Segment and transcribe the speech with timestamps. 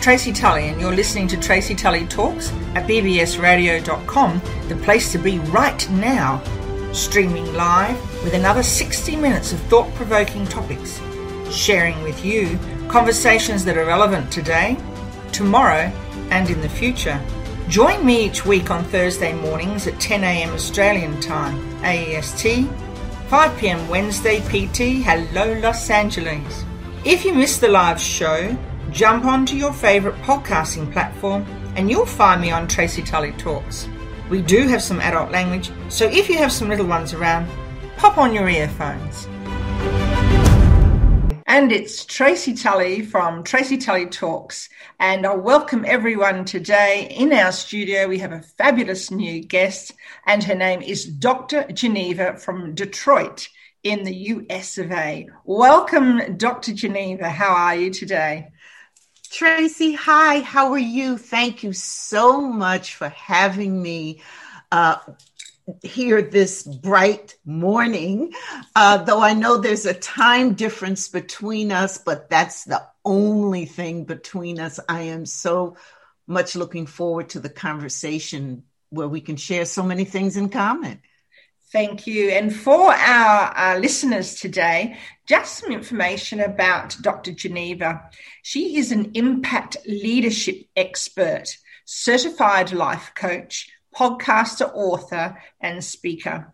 [0.00, 5.38] Tracy Tully, and you're listening to Tracy Tully Talks at bbsradio.com, the place to be
[5.40, 6.42] right now.
[6.94, 11.02] Streaming live with another 60 minutes of thought provoking topics,
[11.50, 12.58] sharing with you
[12.88, 14.78] conversations that are relevant today,
[15.32, 15.92] tomorrow,
[16.30, 17.20] and in the future.
[17.68, 20.54] Join me each week on Thursday mornings at 10 a.m.
[20.54, 22.66] Australian Time, AEST,
[23.28, 23.86] 5 p.m.
[23.90, 25.04] Wednesday PT.
[25.04, 26.64] Hello, Los Angeles.
[27.04, 28.56] If you missed the live show,
[28.90, 33.88] jump onto your favorite podcasting platform and you'll find me on Tracy Tully Talks.
[34.28, 37.48] We do have some adult language, so if you have some little ones around,
[37.96, 39.26] pop on your earphones.
[41.46, 44.68] And it's Tracy Tully from Tracy Tully Talks.
[45.00, 47.08] And I welcome everyone today.
[47.10, 49.92] In our studio, we have a fabulous new guest,
[50.26, 51.64] and her name is Dr.
[51.72, 53.48] Geneva from Detroit
[53.82, 55.28] in the US of A.
[55.44, 56.72] Welcome, Dr.
[56.72, 57.28] Geneva.
[57.28, 58.50] How are you today?
[59.30, 61.16] Tracy, hi, how are you?
[61.16, 64.22] Thank you so much for having me
[64.72, 64.96] uh,
[65.84, 68.32] here this bright morning.
[68.74, 74.04] Uh, though I know there's a time difference between us, but that's the only thing
[74.04, 74.80] between us.
[74.88, 75.76] I am so
[76.26, 81.02] much looking forward to the conversation where we can share so many things in common.
[81.72, 82.30] Thank you.
[82.30, 87.30] And for our, our, listeners today, just some information about Dr.
[87.30, 88.10] Geneva.
[88.42, 96.52] She is an impact leadership expert, certified life coach, podcaster, author, and speaker.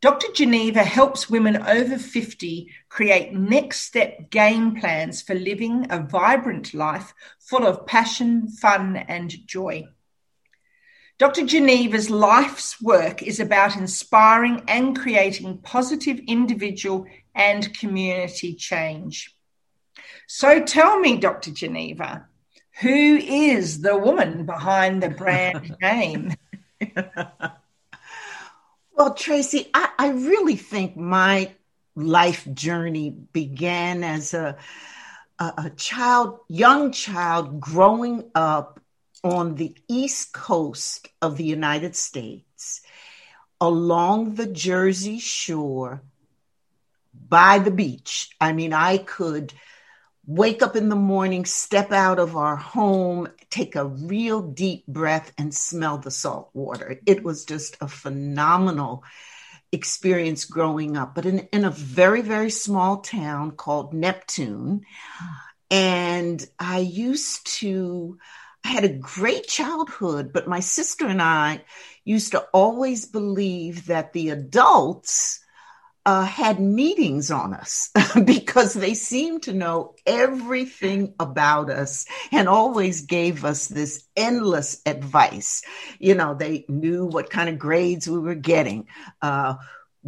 [0.00, 0.28] Dr.
[0.32, 7.12] Geneva helps women over 50 create next step game plans for living a vibrant life
[7.38, 9.84] full of passion, fun, and joy.
[11.18, 11.44] Dr.
[11.44, 19.34] Geneva's life's work is about inspiring and creating positive individual and community change.
[20.28, 21.50] So tell me, Dr.
[21.50, 22.28] Geneva,
[22.80, 26.34] who is the woman behind the brand name?
[28.96, 31.50] well, Tracy, I, I, really think my
[31.96, 34.56] life journey began as a,
[35.40, 38.78] a, a child, young child growing up
[39.24, 42.82] on the east coast of the United States,
[43.60, 46.02] along the Jersey shore,
[47.28, 48.30] by the beach.
[48.40, 49.52] I mean, I could
[50.26, 55.32] wake up in the morning, step out of our home, take a real deep breath,
[55.38, 57.00] and smell the salt water.
[57.06, 59.04] It was just a phenomenal
[59.72, 64.82] experience growing up, but in, in a very, very small town called Neptune.
[65.70, 68.18] And I used to
[68.64, 71.64] I had a great childhood, but my sister and I
[72.04, 75.40] used to always believe that the adults
[76.06, 77.90] uh, had meetings on us
[78.24, 85.62] because they seemed to know everything about us and always gave us this endless advice.
[85.98, 88.86] You know, they knew what kind of grades we were getting.
[89.20, 89.56] Uh,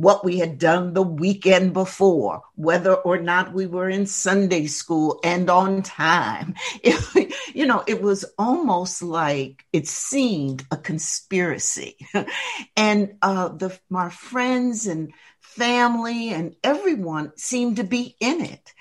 [0.01, 5.21] what we had done the weekend before, whether or not we were in Sunday school
[5.23, 6.55] and on time.
[6.83, 11.97] It, you know, it was almost like it seemed a conspiracy.
[12.77, 18.73] and uh, the, my friends and family and everyone seemed to be in it.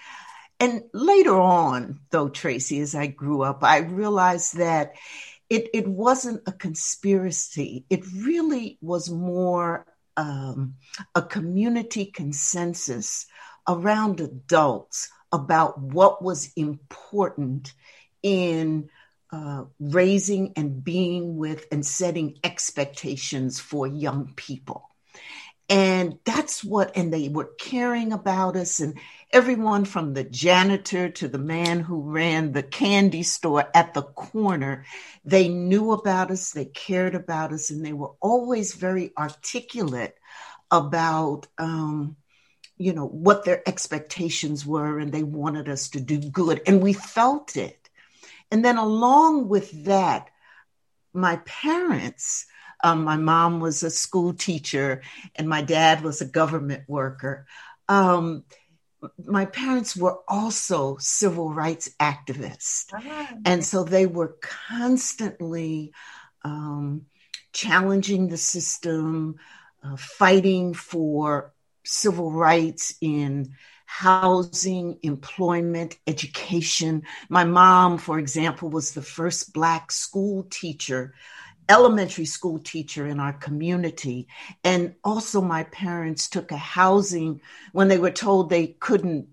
[0.60, 4.94] And later on, though, Tracy, as I grew up, I realized that
[5.50, 7.86] it, it wasn't a conspiracy.
[7.90, 9.86] It really was more
[10.20, 10.76] um,
[11.16, 13.26] a community consensus
[13.66, 17.74] around adults about what was important
[18.22, 18.90] in
[19.32, 24.90] uh, raising and being with and setting expectations for young people.
[25.70, 28.98] And that's what, and they were caring about us, and
[29.32, 34.86] everyone from the janitor to the man who ran the candy store at the corner,
[35.24, 40.18] they knew about us, they cared about us, and they were always very articulate
[40.72, 42.16] about, um,
[42.78, 46.94] you know, what their expectations were, and they wanted us to do good, and we
[46.94, 47.90] felt it.
[48.52, 50.30] And then along with that,
[51.14, 52.46] my parents
[52.82, 55.02] um, my mom was a school teacher
[55.36, 57.46] and my dad was a government worker.
[57.90, 58.44] Um,
[59.26, 62.86] my parents were also civil rights activists.
[62.94, 65.94] Ah, and so they were constantly
[66.44, 67.06] um,
[67.54, 69.36] challenging the system,
[69.84, 71.54] uh, fighting for
[71.84, 73.54] civil rights in
[73.86, 77.04] housing, employment, education.
[77.28, 81.16] My mom, for example, was the first Black school teacher
[81.70, 84.28] elementary school teacher in our community.
[84.64, 89.30] And also, my parents took a housing when they were told they couldn't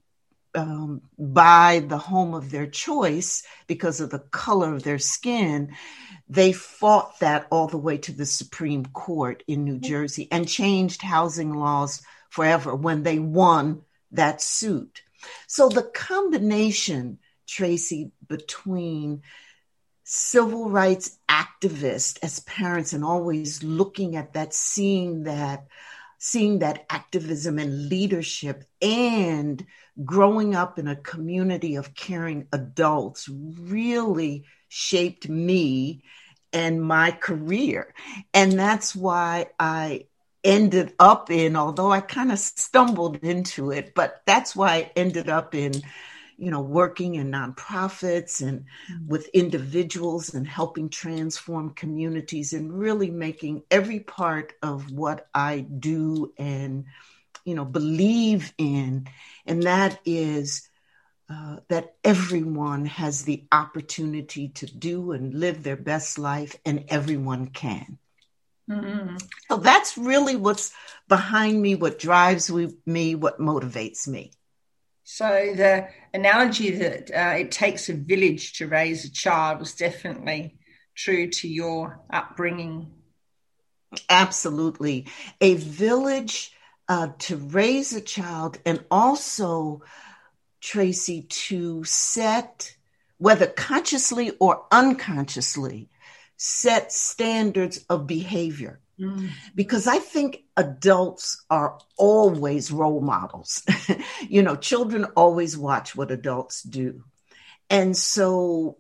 [0.57, 5.75] um, buy the home of their choice because of the color of their skin,
[6.29, 11.03] they fought that all the way to the Supreme Court in New Jersey and changed
[11.03, 15.03] housing laws forever when they won that suit.
[15.47, 19.23] So the combination, Tracy, between
[20.09, 25.67] civil rights activists as parents and always looking at that, seeing that,
[26.17, 29.67] seeing that activism and leadership and
[30.05, 36.05] growing up in a community of caring adults really shaped me
[36.53, 37.93] and my career.
[38.33, 40.07] And that's why I
[40.45, 45.29] ended up in, although I kind of stumbled into it, but that's why I ended
[45.29, 45.83] up in,
[46.39, 49.09] you know, working in nonprofits and mm-hmm.
[49.09, 56.33] with individuals and helping transform communities and really making every part of what I do
[56.37, 56.85] and,
[57.45, 59.09] you know, believe in.
[59.47, 60.69] And that is
[61.29, 67.47] uh, that everyone has the opportunity to do and live their best life, and everyone
[67.47, 67.99] can.
[68.71, 69.17] Mm-hmm.
[69.49, 70.73] So that's really what's
[71.09, 72.51] behind me, what drives
[72.85, 74.33] me, what motivates me.
[75.09, 80.59] So the analogy that uh, it takes a village to raise a child was definitely
[80.97, 82.91] true to your upbringing.
[84.11, 85.07] Absolutely.
[85.41, 86.53] A village
[86.89, 89.83] uh, to raise a child and also
[90.61, 92.75] Tracy, to set,
[93.19, 95.89] whether consciously or unconsciously,
[96.37, 98.81] set standards of behavior.
[99.01, 99.31] Mm.
[99.55, 103.63] Because I think adults are always role models.
[104.29, 107.05] you know, children always watch what adults do.
[107.69, 108.79] And so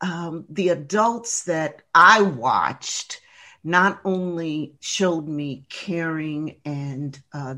[0.00, 3.20] um, the adults that I watched
[3.64, 7.56] not only showed me caring and, uh,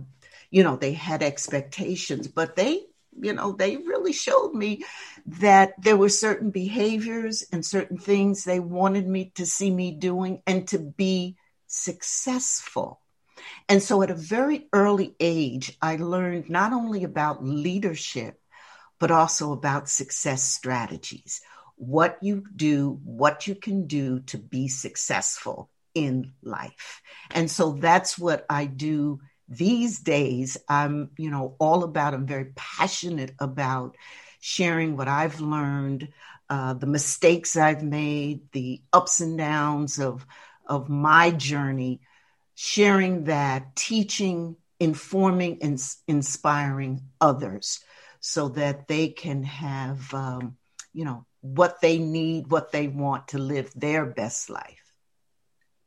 [0.51, 2.83] you know, they had expectations, but they
[3.21, 4.85] you know, they really showed me
[5.27, 10.43] that there were certain behaviors and certain things they wanted me to see me doing
[10.47, 11.37] and to be
[11.75, 13.01] successful.
[13.69, 18.41] And so at a very early age, I learned not only about leadership,
[18.99, 21.41] but also about success strategies.
[21.77, 27.03] What you do, what you can do to be successful in life.
[27.31, 32.53] And so that's what I do these days i'm you know all about i'm very
[32.57, 33.97] passionate about
[34.41, 36.09] sharing what i've learned
[36.49, 40.27] uh, the mistakes i've made the ups and downs of
[40.67, 42.01] of my journey
[42.55, 47.81] sharing that teaching informing and inspiring others
[48.21, 50.57] so that they can have um,
[50.93, 54.85] you know what they need what they want to live their best life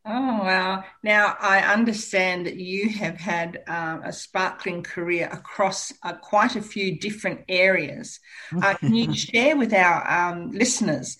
[0.10, 0.86] Oh, wow.
[1.04, 6.62] Now, I understand that you have had um, a sparkling career across uh, quite a
[6.62, 8.22] few different areas.
[8.62, 11.18] Uh, can you share with our um, listeners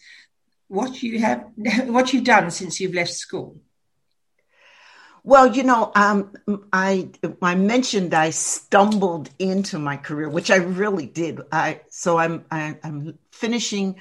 [0.68, 1.46] what you have,
[1.86, 3.60] what you've done since you've left school?
[5.24, 6.32] Well, you know, um,
[6.72, 7.10] I
[7.42, 11.42] I mentioned I stumbled into my career, which I really did.
[11.52, 13.98] I so I'm I, I'm finishing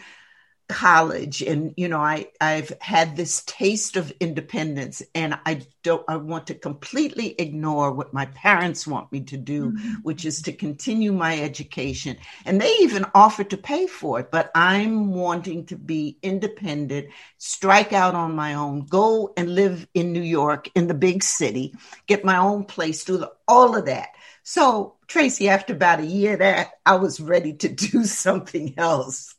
[0.69, 6.17] college and you know i i've had this taste of independence and i don't i
[6.17, 9.93] want to completely ignore what my parents want me to do mm-hmm.
[10.02, 14.50] which is to continue my education and they even offered to pay for it but
[14.57, 17.07] i'm wanting to be independent
[17.38, 21.73] strike out on my own go and live in new york in the big city
[22.09, 24.09] get my own place do the, all of that
[24.49, 29.35] so, Tracy, after about a year that I was ready to do something else.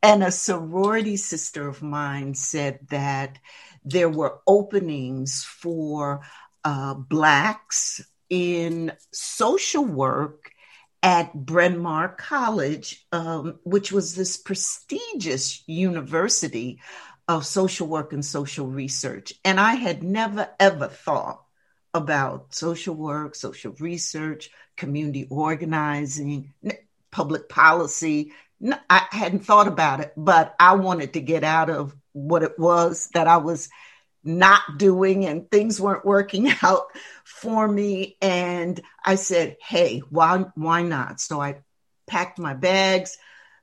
[0.00, 3.40] And a sorority sister of mine said that
[3.84, 6.20] there were openings for
[6.62, 10.52] uh, Blacks in social work
[11.02, 16.78] at Bryn Mawr College, um, which was this prestigious university
[17.26, 19.34] of social work and social research.
[19.44, 21.43] And I had never, ever thought
[21.94, 26.52] about social work, social research, community organizing,
[27.10, 28.32] public policy.
[28.90, 33.08] I hadn't thought about it, but I wanted to get out of what it was
[33.14, 33.68] that I was
[34.24, 36.86] not doing and things weren't working out
[37.24, 38.16] for me.
[38.20, 41.20] And I said, hey, why, why not?
[41.20, 41.58] So I
[42.06, 43.16] packed my bags,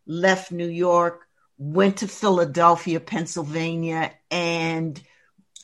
[0.06, 5.02] left New York, went to Philadelphia, Pennsylvania, and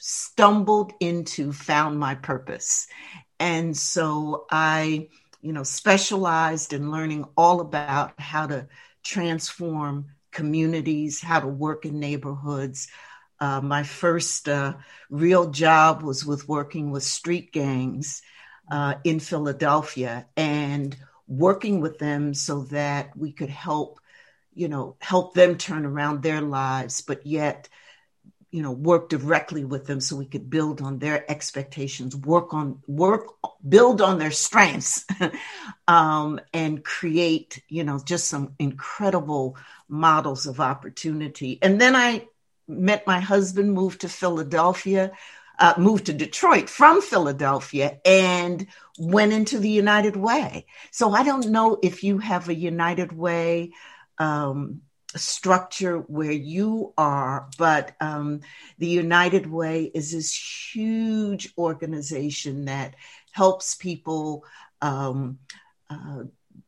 [0.09, 2.87] stumbled into found my purpose.
[3.39, 5.09] And so I,
[5.41, 8.67] you know, specialized in learning all about how to
[9.03, 12.87] transform communities, how to work in neighborhoods.
[13.39, 14.75] Uh, my first uh,
[15.09, 18.21] real job was with working with street gangs
[18.71, 20.25] uh, in Philadelphia.
[20.37, 20.95] And
[21.27, 23.99] working with them so that we could help,
[24.53, 27.67] you know, help them turn around their lives, but yet,
[28.51, 32.81] you know, work directly with them so we could build on their expectations, work on
[32.87, 33.27] work,
[33.67, 35.05] build on their strengths,
[35.87, 39.57] um, and create, you know, just some incredible
[39.89, 41.59] models of opportunity.
[41.61, 42.27] And then I
[42.67, 45.11] met my husband, moved to Philadelphia
[45.59, 50.65] uh, moved to Detroit from Philadelphia and went into the United Way.
[50.91, 53.71] So I don't know if you have a United Way
[54.17, 54.81] um,
[55.17, 58.41] structure where you are, but um,
[58.77, 60.33] the United Way is this
[60.73, 62.95] huge organization that
[63.31, 64.43] helps people.
[64.81, 65.39] Um,
[65.89, 66.23] uh,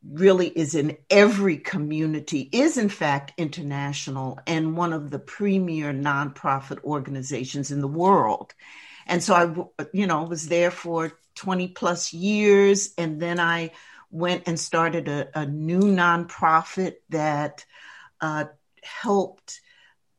[0.08, 6.82] really is in every community, is in fact international and one of the premier nonprofit
[6.84, 8.53] organizations in the world.
[9.08, 12.94] And so I, you know, was there for 20 plus years.
[12.98, 13.72] And then I
[14.12, 17.65] went and started a, a new nonprofit that
[18.22, 18.46] uh,
[18.84, 19.62] helped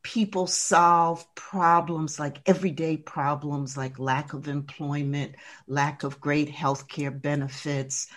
[0.02, 5.34] people solve problems like everyday problems like lack of employment,
[5.66, 8.08] lack of great healthcare benefits,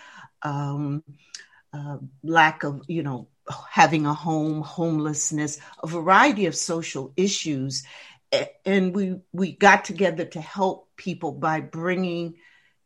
[0.42, 1.04] um,
[1.74, 3.28] uh, lack of, you know,
[3.70, 7.84] having a home, homelessness, a variety of social issues.
[8.66, 12.36] And we we got together to help people by bringing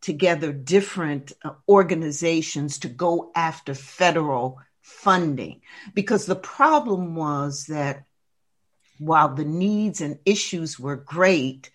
[0.01, 5.59] together different uh, organizations to go after federal funding
[5.93, 8.05] because the problem was that
[8.99, 11.69] while the needs and issues were great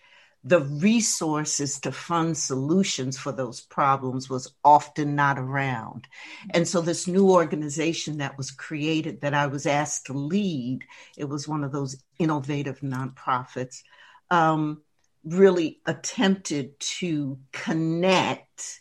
[0.44, 6.08] the resources to fund solutions for those problems was often not around.
[6.50, 10.82] And so this new organization that was created that I was asked to lead,
[11.16, 13.82] it was one of those innovative nonprofits,
[14.30, 14.82] um,
[15.24, 18.80] really attempted to connect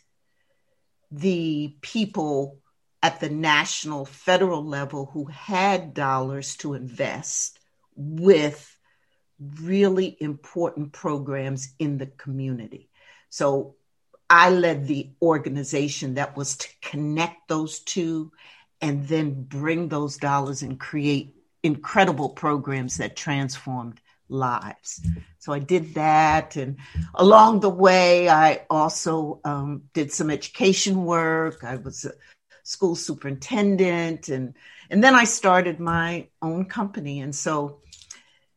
[1.12, 2.58] the people
[3.02, 7.58] at the national federal level who had dollars to invest
[7.96, 8.78] with
[9.60, 12.88] really important programs in the community.
[13.28, 13.74] So
[14.30, 18.32] I led the organization that was to connect those two
[18.80, 25.00] and then bring those dollars and create incredible programs that transformed lives.
[25.38, 26.56] So I did that.
[26.56, 26.78] And
[27.14, 31.62] along the way, I also um, did some education work.
[31.62, 32.12] I was a
[32.62, 34.54] school superintendent and
[34.92, 37.20] and then I started my own company.
[37.20, 37.80] And so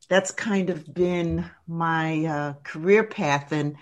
[0.09, 3.53] that's kind of been my uh, career path.
[3.53, 3.77] And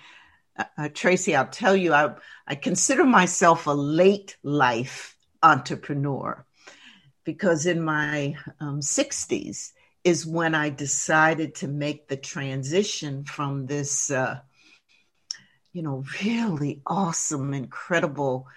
[0.56, 2.14] uh, uh, Tracy, I'll tell you, I,
[2.48, 6.46] I consider myself a late life entrepreneur
[7.24, 9.72] because in my um, 60s
[10.04, 14.42] is when I decided to make the transition from this, uh,
[15.72, 18.48] you know, really awesome, incredible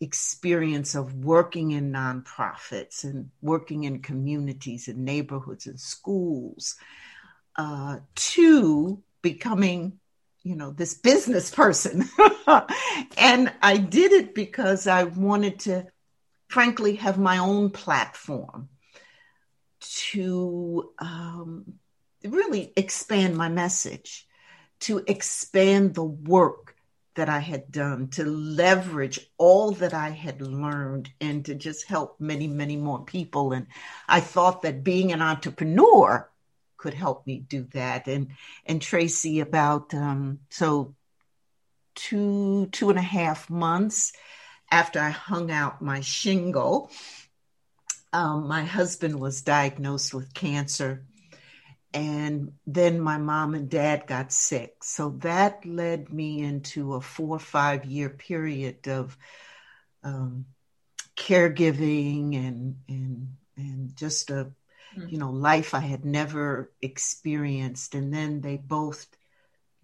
[0.00, 6.76] experience of working in nonprofits and working in communities and neighborhoods and schools
[7.56, 9.98] uh, to becoming
[10.44, 12.08] you know this business person.
[13.18, 15.86] And i did it because i wanted to
[16.48, 18.68] frankly have my own platform
[19.80, 21.74] to um,
[22.24, 24.26] really expand my message
[24.80, 26.74] to expand the work
[27.18, 32.20] that I had done, to leverage all that I had learned and to just help
[32.20, 33.52] many, many more people.
[33.52, 33.66] And
[34.08, 36.30] I thought that being an entrepreneur
[36.76, 38.06] could help me do that.
[38.06, 38.28] And
[38.64, 40.94] and Tracy, about um, so
[41.96, 44.12] two two and a half months
[44.70, 46.88] after I hung out my shingle,
[48.12, 51.02] um, my husband was diagnosed with cancer
[51.94, 54.84] and then my mom and dad got sick.
[54.84, 59.16] So that led me into a four or five year period of
[60.04, 60.46] um,
[61.16, 64.52] caregiving and and and just a
[64.96, 65.08] mm-hmm.
[65.08, 67.94] you know life I had never experienced.
[67.94, 69.06] And then they both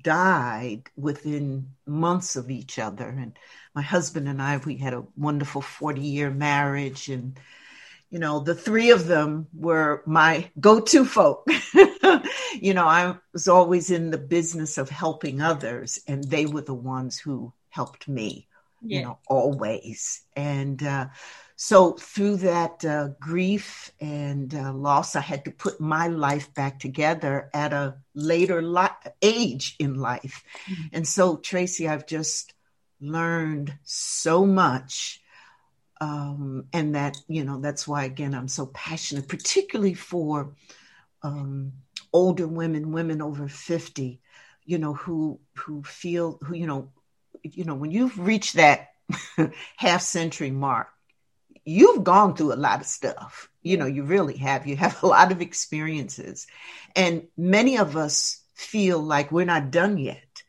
[0.03, 3.09] died within months of each other.
[3.09, 3.39] And
[3.75, 7.39] my husband and I, we had a wonderful 40 year marriage and
[8.15, 11.49] you know, the three of them were my go to folk.
[12.61, 16.75] you know, I was always in the business of helping others, and they were the
[16.75, 18.49] ones who helped me,
[18.83, 18.99] yeah.
[18.99, 20.23] you know, always.
[20.37, 21.09] And uh,
[21.57, 26.79] so through that uh, grief and uh, loss, I had to put my life back
[26.79, 28.89] together at a later li-
[29.23, 30.43] age in life.
[30.67, 30.83] Mm-hmm.
[30.93, 32.55] And so, Tracy, I've just
[33.01, 35.21] learned so much
[36.01, 40.55] um, and that you know that's why again I'm so passionate, particularly for
[41.23, 41.73] um,
[42.15, 44.23] older women, women over fifty,
[44.65, 46.91] you know, who who feel who you know,
[47.43, 48.93] you know, when you've reached that
[49.77, 50.89] half century mark,
[51.65, 53.51] you've gone through a lot of stuff.
[53.63, 54.67] You know, you really have.
[54.67, 56.47] You have a lot of experiences.
[56.95, 60.43] And many of us feel like we're not done yet,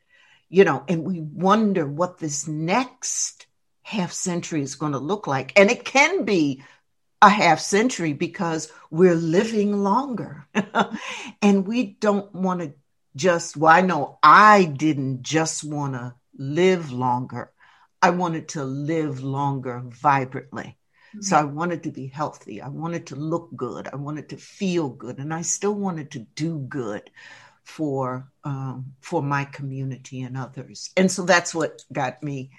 [0.50, 3.48] you know, and we wonder what this next
[3.81, 5.57] half century is going to look like.
[5.60, 6.63] And it can be
[7.25, 10.48] a half century because we're living longer.
[11.41, 12.74] and we don't want to
[13.15, 17.51] just, well, I know I didn't just want to live longer.
[18.01, 20.77] I wanted to live longer vibrantly.
[21.10, 21.22] Mm-hmm.
[21.22, 22.62] So I wanted to be healthy.
[22.62, 23.88] I wanted to look good.
[23.88, 25.17] I wanted to feel good.
[25.17, 27.10] And I still wanted to do good
[27.63, 30.91] for um, for my community and others.
[30.96, 32.51] And so that's what got me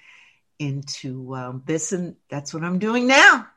[0.59, 3.47] into um, this, and that's what I'm doing now.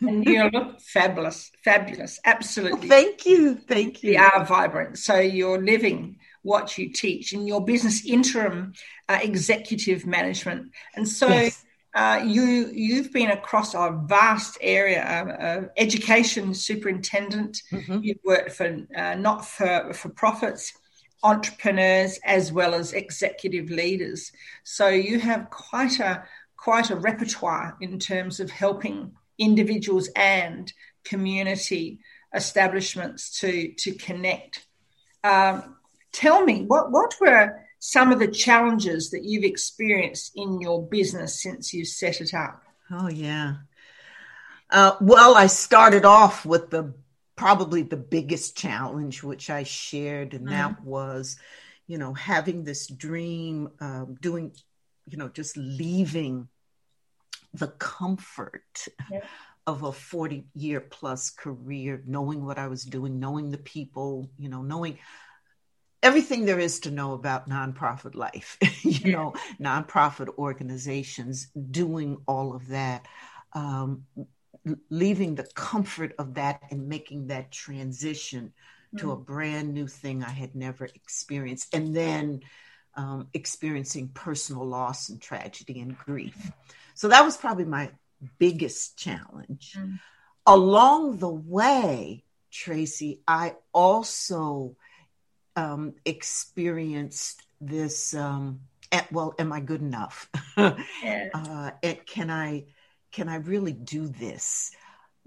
[0.00, 2.88] And you look fabulous, fabulous, absolutely.
[2.96, 4.12] Thank you, thank you.
[4.12, 8.72] You are vibrant, so you're living what you teach in your business interim
[9.08, 11.28] uh, executive management, and so.
[11.28, 11.64] Yes.
[11.94, 15.02] Uh, you you've been across a vast area
[15.40, 17.62] of education superintendent.
[17.72, 18.00] Mm-hmm.
[18.02, 20.74] You've worked for uh, not for for profits,
[21.22, 24.32] entrepreneurs as well as executive leaders.
[24.64, 26.24] So you have quite a
[26.56, 30.72] quite a repertoire in terms of helping individuals and
[31.04, 32.00] community
[32.34, 34.66] establishments to to connect.
[35.24, 35.76] Um,
[36.12, 41.42] tell me what what were some of the challenges that you've experienced in your business
[41.42, 42.62] since you set it up?
[42.90, 43.56] Oh yeah.
[44.70, 46.92] Uh, well, I started off with the
[47.36, 50.54] probably the biggest challenge, which I shared, and mm-hmm.
[50.54, 51.36] that was,
[51.86, 54.52] you know, having this dream, um, doing,
[55.06, 56.48] you know, just leaving
[57.54, 59.20] the comfort yeah.
[59.66, 64.48] of a 40 year plus career, knowing what I was doing, knowing the people, you
[64.48, 64.98] know, knowing
[66.02, 69.16] everything there is to know about nonprofit life, you yeah.
[69.16, 73.06] know, nonprofit organizations, doing all of that.
[73.52, 74.04] Um,
[74.90, 78.52] leaving the comfort of that and making that transition
[78.94, 78.98] mm-hmm.
[78.98, 79.24] to a mm.
[79.24, 82.40] brand new thing I had never experienced, and then
[82.94, 86.50] um, experiencing personal loss and tragedy and grief.
[86.98, 87.92] So that was probably my
[88.40, 89.76] biggest challenge.
[89.78, 89.94] Mm-hmm.
[90.46, 94.74] Along the way, Tracy, I also
[95.54, 98.14] um, experienced this.
[98.14, 100.28] Um, at, well, am I good enough?
[100.56, 101.28] yeah.
[101.34, 101.70] uh,
[102.04, 102.64] can I?
[103.12, 104.72] can I really do this?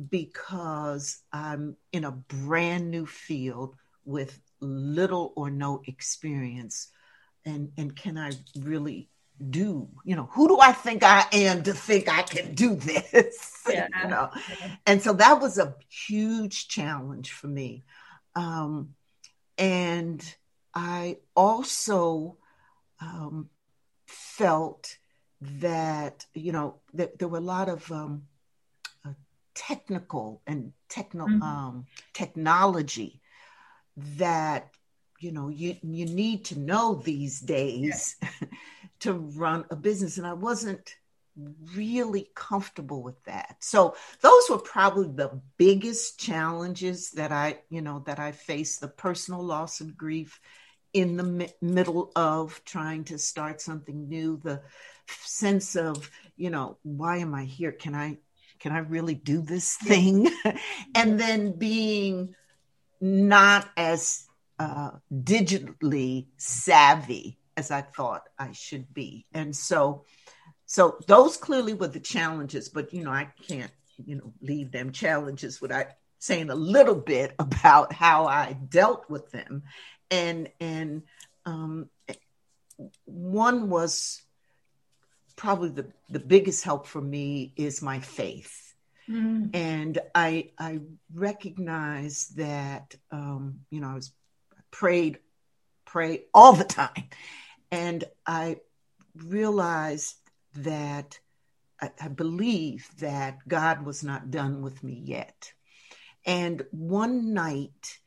[0.09, 6.89] Because I'm in a brand new field with little or no experience.
[7.45, 9.07] And, and can I really
[9.49, 13.63] do you know who do i think i am to think i can do this
[13.69, 13.87] yeah.
[14.03, 14.29] you know
[14.85, 17.83] and so that was a huge challenge for me
[18.35, 18.93] um,
[19.57, 20.35] and
[20.73, 22.37] i also
[22.99, 23.49] um,
[24.05, 24.97] felt
[25.41, 28.23] that you know that there were a lot of um,
[29.05, 29.13] uh,
[29.55, 31.41] technical and techno mm-hmm.
[31.41, 33.21] um, technology
[33.97, 34.69] that
[35.19, 38.47] you know you you need to know these days yeah.
[39.01, 40.95] to run a business and i wasn't
[41.75, 43.55] really comfortable with that.
[43.61, 48.87] So those were probably the biggest challenges that i you know that i faced the
[48.87, 50.39] personal loss and grief
[50.93, 54.61] in the mi- middle of trying to start something new the
[55.07, 57.71] sense of you know why am i here?
[57.71, 58.17] Can i
[58.59, 60.29] can i really do this thing?
[60.95, 62.35] And then being
[62.99, 64.25] not as
[64.59, 70.03] uh, digitally savvy as i thought i should be and so
[70.65, 73.71] so those clearly were the challenges but you know i can't
[74.05, 75.87] you know leave them challenges without
[76.19, 79.63] saying a little bit about how i dealt with them
[80.09, 81.03] and and
[81.45, 81.89] um,
[83.05, 84.21] one was
[85.35, 88.75] probably the, the biggest help for me is my faith.
[89.09, 89.49] Mm.
[89.55, 90.81] And I I
[91.13, 94.11] recognize that um, you know I was
[94.69, 95.17] prayed
[95.85, 97.09] pray all the time,
[97.71, 98.57] and I
[99.15, 100.15] realized
[100.55, 101.19] that
[101.81, 105.53] I, I believe that God was not done with me yet.
[106.25, 107.99] And one night,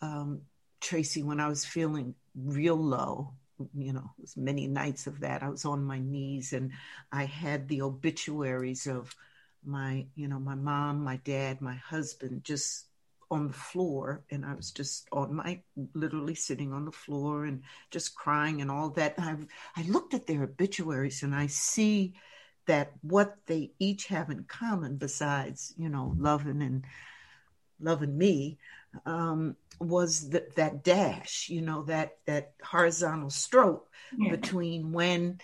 [0.00, 0.42] um,
[0.80, 3.34] Tracy, when I was feeling real low,
[3.76, 5.42] you know, it was many nights of that.
[5.42, 6.72] I was on my knees and
[7.12, 9.14] I had the obituaries of
[9.62, 12.86] my, you know, my mom, my dad, my husband just
[13.30, 14.24] on the floor.
[14.30, 15.60] And I was just on my,
[15.94, 19.14] literally sitting on the floor and just crying and all that.
[19.18, 22.14] And I, I looked at their obituaries and I see
[22.66, 26.84] that what they each have in common, besides, you know, loving and
[27.80, 28.58] loving me,
[29.06, 33.88] um, was that that dash, you know, that that horizontal stroke
[34.18, 34.30] yeah.
[34.30, 35.40] between when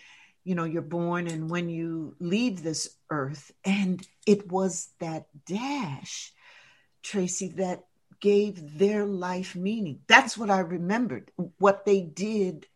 [0.46, 3.50] you know, you're born and when you leave this earth.
[3.64, 6.32] And it was that dash,
[7.06, 7.84] Tracy, that
[8.20, 10.00] gave their life meaning.
[10.06, 12.66] That's what I remembered, what they did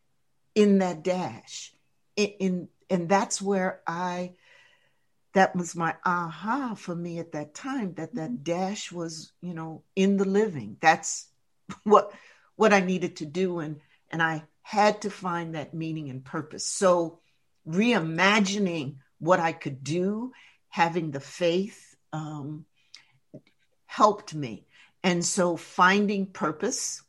[0.55, 1.73] in that dash.
[2.17, 4.35] In, in and that's where I
[5.33, 9.85] that was my aha for me at that time that that dash was you know
[9.95, 11.29] in the living that's
[11.85, 12.11] what
[12.57, 13.77] what i needed to do and
[14.11, 17.21] and i had to find that meaning and purpose so
[17.67, 20.33] reimagining what I could do,
[20.69, 22.65] having the faith um,
[23.91, 24.65] helped me.
[25.03, 27.03] And so finding purpose,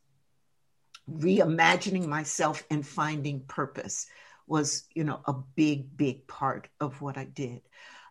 [1.08, 4.08] reimagining myself and finding purpose
[4.48, 7.62] was, you know, a big, big part of what I did.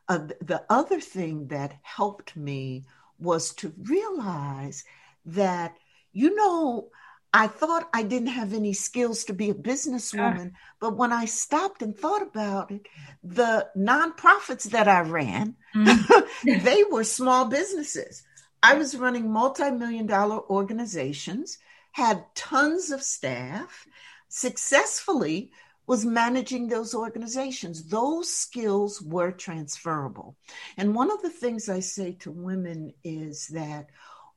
[0.09, 2.85] Uh, the other thing that helped me
[3.19, 4.85] was to realize
[5.27, 5.77] that,
[6.13, 6.91] you know,
[7.33, 11.25] I thought I didn't have any skills to be a businesswoman, uh, but when I
[11.25, 12.87] stopped and thought about it,
[13.25, 16.65] the nonprofits that I ran, mm-hmm.
[16.65, 18.23] they were small businesses.
[18.63, 21.59] I was running multi-million dollar organizations,
[21.93, 23.87] had tons of staff,
[24.29, 25.51] successfully
[25.87, 27.89] was managing those organizations.
[27.89, 30.37] Those skills were transferable.
[30.77, 33.89] And one of the things I say to women is that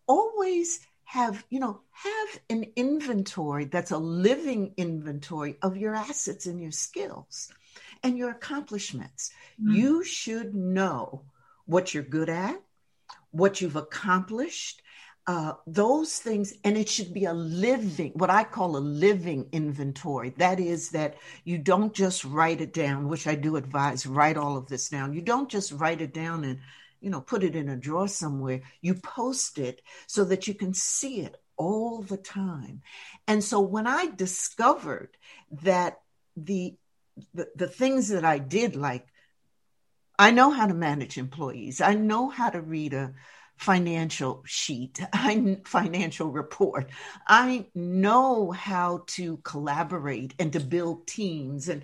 [0.08, 6.60] always have you know have an inventory that's a living inventory of your assets and
[6.60, 7.52] your skills
[8.02, 9.32] and your accomplishments
[9.62, 9.76] mm-hmm.
[9.76, 11.22] you should know
[11.66, 12.60] what you're good at
[13.34, 14.82] what you've accomplished
[15.26, 20.32] uh, those things and it should be a living what i call a living inventory
[20.38, 21.16] that is that
[21.46, 25.14] you don't just write it down which i do advise write all of this down
[25.14, 26.60] you don't just write it down and
[27.04, 28.62] you know, put it in a drawer somewhere.
[28.82, 32.82] You post it so that you can see it all the time.
[33.28, 35.10] And so when I discovered
[35.64, 36.00] that
[36.36, 36.76] the
[37.36, 39.06] the, the things that I did, like
[40.18, 43.14] I know how to manage employees, I know how to read a
[43.58, 46.90] financial sheet, I financial report.
[47.28, 51.84] I know how to collaborate and to build teams and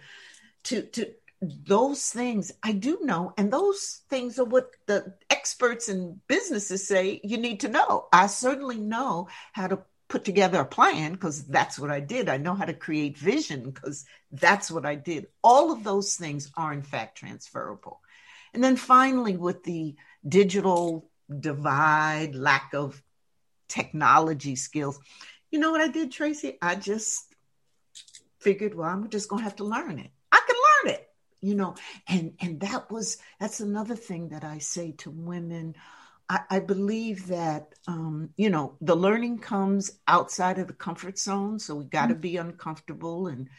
[0.65, 6.19] to to those things I do know, and those things are what the experts in
[6.27, 8.07] businesses say you need to know.
[8.11, 12.27] I certainly know how to put together a plan because that's what I did.
[12.29, 15.27] I know how to create vision because that's what I did.
[15.43, 18.01] All of those things are, in fact, transferable.
[18.53, 19.95] And then finally, with the
[20.27, 21.09] digital
[21.39, 23.01] divide, lack of
[23.67, 24.99] technology skills,
[25.51, 26.57] you know what I did, Tracy?
[26.61, 27.33] I just
[28.39, 30.11] figured, well, I'm just going to have to learn it.
[30.31, 31.09] I can learn it
[31.41, 31.75] you know
[32.07, 35.75] and and that was that's another thing that i say to women
[36.27, 41.59] i, I believe that um, you know the learning comes outside of the comfort zone
[41.59, 42.21] so we got to mm-hmm.
[42.21, 43.49] be uncomfortable and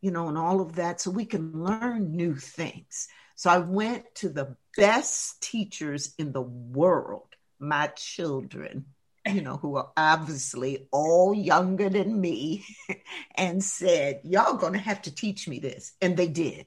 [0.00, 4.04] you know and all of that so we can learn new things so i went
[4.14, 8.84] to the best teachers in the world my children
[9.28, 12.64] you know, who are obviously all younger than me,
[13.34, 15.94] and said, Y'all gonna have to teach me this.
[16.00, 16.66] And they did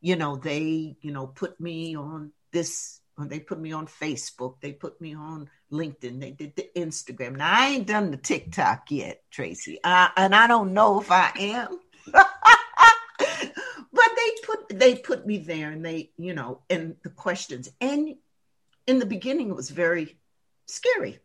[0.00, 4.72] you know, they, you know, put me on this, they put me on Facebook, they
[4.72, 7.36] put me on LinkedIn, they did the Instagram.
[7.36, 11.32] Now I ain't done the TikTok yet, Tracy, uh, and I don't know if I
[11.36, 11.80] am.
[14.70, 18.16] they put me there, and they, you know, and the questions, and
[18.86, 20.16] in the beginning it was very
[20.66, 21.18] scary.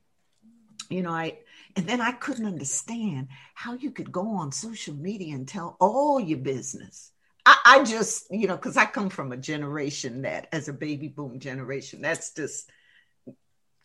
[0.89, 1.39] You know, I
[1.75, 6.19] and then I couldn't understand how you could go on social media and tell all
[6.19, 7.13] your business
[7.45, 11.07] I, I just, you know, because I come from a generation that, as a baby
[11.07, 12.69] boom generation, that's just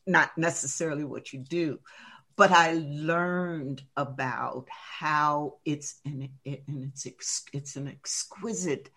[0.07, 1.81] not necessarily what you do.
[2.37, 8.91] But I learned about how it's an, and it's it's an exquisite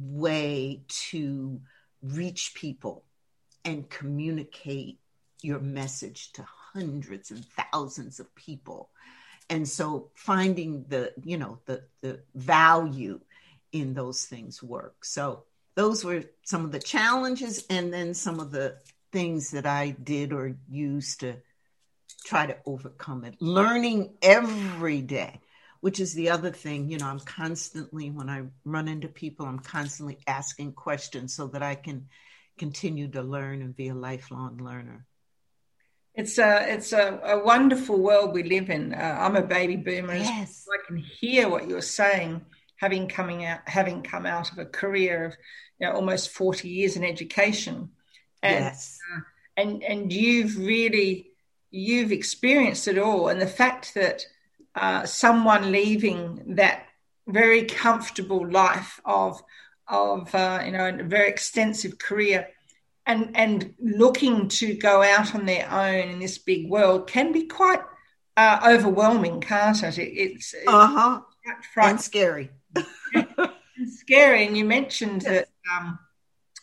[0.00, 1.60] way to
[2.02, 3.04] reach people
[3.64, 4.98] and communicate
[5.42, 8.90] your message to hundreds and thousands of people
[9.50, 13.20] and so finding the you know the the value
[13.72, 15.04] in those things work.
[15.04, 18.76] So those were some of the challenges and then some of the
[19.12, 21.36] things that I did or used to
[22.24, 23.34] try to overcome it.
[23.40, 25.40] Learning every day,
[25.80, 29.60] which is the other thing, you know, I'm constantly when I run into people, I'm
[29.60, 32.08] constantly asking questions so that I can
[32.58, 35.06] continue to learn and be a lifelong learner.
[36.14, 38.92] It's a it's a, a wonderful world we live in.
[38.92, 40.16] Uh, I'm a baby boomer.
[40.16, 40.66] Yes.
[40.70, 42.44] I can hear what you're saying
[42.76, 45.36] having coming out having come out of a career of
[45.78, 47.90] you know, almost 40 years in education
[48.42, 48.98] and yes.
[49.14, 49.20] uh,
[49.56, 51.30] and and you've really
[51.70, 54.24] you've experienced it all and the fact that
[54.74, 56.86] uh, someone leaving that
[57.26, 59.42] very comfortable life of
[59.88, 62.48] of uh, you know a very extensive career
[63.06, 67.46] and and looking to go out on their own in this big world can be
[67.46, 67.80] quite
[68.36, 69.98] uh, overwhelming, can't it?
[69.98, 71.20] it it's uh huh
[71.76, 72.50] and scary.
[73.86, 75.46] scary, and you mentioned yes.
[75.46, 75.98] that um,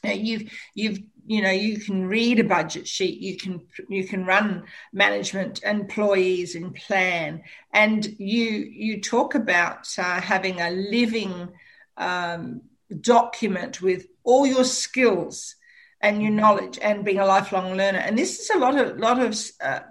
[0.03, 4.63] you've you've you know you can read a budget sheet you can you can run
[4.93, 11.49] management employees and plan and you you talk about uh, having a living
[11.97, 12.61] um,
[13.01, 15.55] document with all your skills
[15.99, 19.19] and your knowledge and being a lifelong learner and this is a lot of lot
[19.19, 19.81] of uh,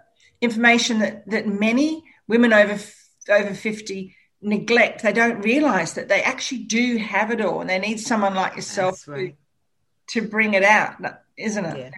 [0.40, 2.80] information that that many women over
[3.28, 7.78] over 50 neglect they don't realize that they actually do have it all and they
[7.78, 9.30] need someone like yourself right.
[9.30, 9.45] to,
[10.08, 11.00] to bring it out
[11.36, 11.78] isn't it?
[11.78, 11.90] Yeah.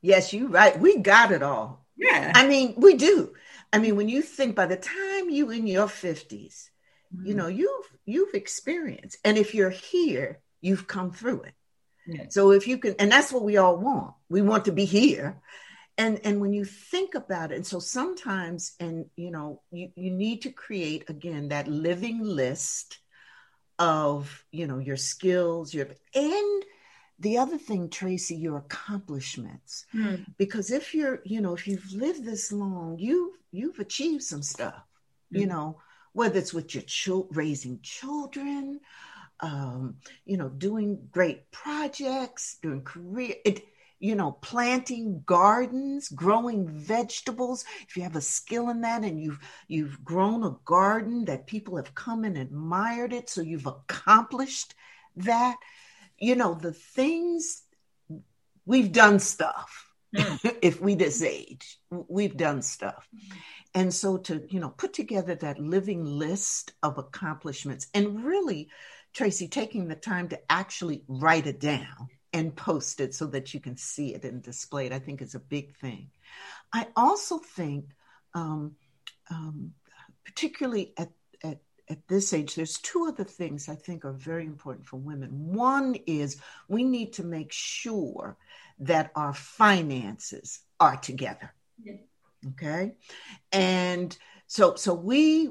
[0.00, 0.78] yes you're right.
[0.78, 1.84] We got it all.
[1.96, 2.32] Yeah.
[2.34, 3.34] I mean we do.
[3.72, 6.68] I mean when you think by the time you in your 50s
[7.14, 7.26] mm-hmm.
[7.26, 11.54] you know you've you've experienced and if you're here you've come through it.
[12.06, 12.24] Yeah.
[12.30, 14.14] so if you can and that's what we all want.
[14.28, 15.40] We want to be here.
[15.98, 20.10] And and when you think about it and so sometimes and you know you, you
[20.10, 22.98] need to create again that living list
[23.78, 26.64] of you know your skills your and
[27.18, 30.24] the other thing tracy your accomplishments mm.
[30.38, 34.82] because if you're you know if you've lived this long you've you've achieved some stuff
[35.32, 35.40] mm.
[35.40, 35.78] you know
[36.12, 38.80] whether it's with your child raising children
[39.40, 43.64] um, you know doing great projects doing career it
[44.02, 47.64] you know, planting gardens, growing vegetables.
[47.86, 51.76] If you have a skill in that and you've you've grown a garden that people
[51.76, 54.74] have come and admired it, so you've accomplished
[55.14, 55.56] that.
[56.22, 57.62] You know, the things
[58.64, 59.88] we've done stuff.
[60.14, 60.56] Mm.
[60.62, 63.08] if we this age, we've done stuff.
[63.74, 68.68] And so to, you know, put together that living list of accomplishments and really,
[69.14, 73.60] Tracy, taking the time to actually write it down and post it so that you
[73.60, 76.10] can see it and display it, I think is a big thing.
[76.72, 77.86] I also think,
[78.34, 78.76] um,
[79.30, 79.72] um,
[80.24, 81.10] particularly at,
[81.92, 85.54] at, this age, there's two other things I think are very important for women.
[85.54, 88.36] One is we need to make sure
[88.80, 91.54] that our finances are together.
[91.82, 91.94] Yeah.
[92.50, 92.94] Okay.
[93.52, 95.50] And so, so we,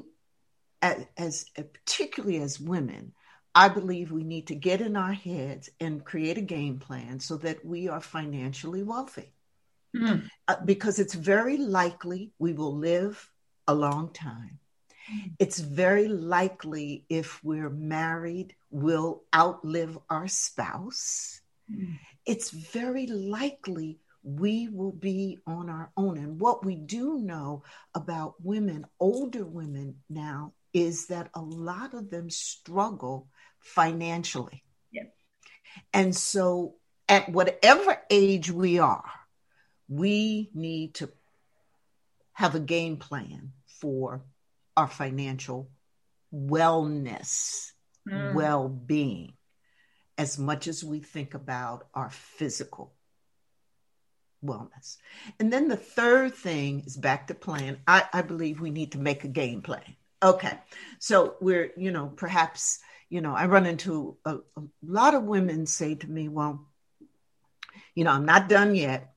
[0.82, 3.12] as, as particularly as women,
[3.54, 7.36] I believe we need to get in our heads and create a game plan so
[7.38, 9.32] that we are financially wealthy.
[9.94, 10.28] Mm.
[10.48, 13.30] Uh, because it's very likely we will live
[13.68, 14.58] a long time.
[15.38, 21.40] It's very likely if we're married, we'll outlive our spouse.
[21.70, 21.98] Mm.
[22.26, 26.16] It's very likely we will be on our own.
[26.18, 32.10] And what we do know about women, older women now, is that a lot of
[32.10, 34.62] them struggle financially.
[34.90, 35.04] Yeah.
[35.92, 36.76] And so,
[37.08, 39.10] at whatever age we are,
[39.88, 41.10] we need to
[42.32, 44.22] have a game plan for
[44.76, 45.70] our financial
[46.32, 47.72] wellness,
[48.08, 48.34] mm.
[48.34, 49.34] well being,
[50.18, 52.94] as much as we think about our physical
[54.44, 54.96] wellness.
[55.38, 57.78] And then the third thing is back to plan.
[57.86, 59.96] I, I believe we need to make a game plan.
[60.22, 60.58] Okay.
[60.98, 62.80] So we're, you know, perhaps
[63.12, 66.66] you know, I run into a, a lot of women say to me, well,
[67.94, 69.12] you know, I'm not done yet,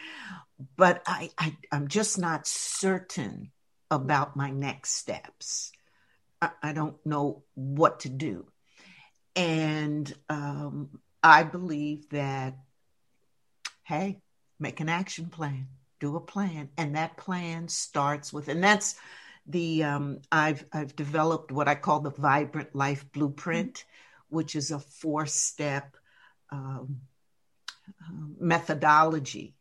[0.76, 3.52] but I, I, I'm just not certain
[3.90, 5.72] about my next steps.
[6.40, 8.46] I, I don't know what to do.
[9.36, 12.56] And um, I believe that,
[13.84, 14.20] hey,
[14.58, 16.70] make an action plan, do a plan.
[16.76, 18.96] And that plan starts with, and that's
[19.46, 24.36] the um, I've I've developed what I call the Vibrant Life Blueprint, mm-hmm.
[24.36, 25.96] which is a four step
[26.50, 27.00] um,
[27.88, 29.54] uh, methodology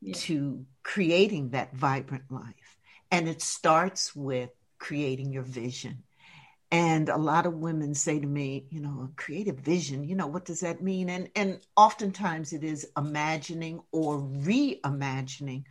[0.00, 0.14] yeah.
[0.14, 2.61] to creating that vibrant life,
[3.12, 6.02] and it starts with creating your vision.
[6.72, 10.46] And a lot of women say to me, you know, creative vision, you know, what
[10.46, 11.10] does that mean?
[11.10, 15.64] And and oftentimes it is imagining or reimagining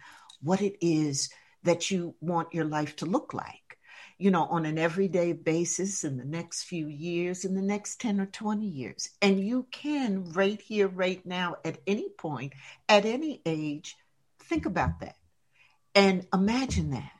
[0.43, 1.29] what it is
[1.63, 3.79] that you want your life to look like,
[4.19, 8.21] you know, on an everyday basis in the next few years, in the next 10
[8.21, 9.09] or 20 years.
[9.23, 12.53] And you can, right here, right now, at any point,
[12.87, 13.97] at any age,
[14.39, 15.15] think about that
[15.95, 17.11] and imagine that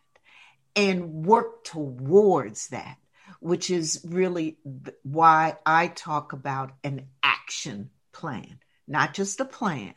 [0.76, 2.98] and work towards that,
[3.40, 4.58] which is really
[5.04, 9.94] why I talk about an action plan, not just a plan,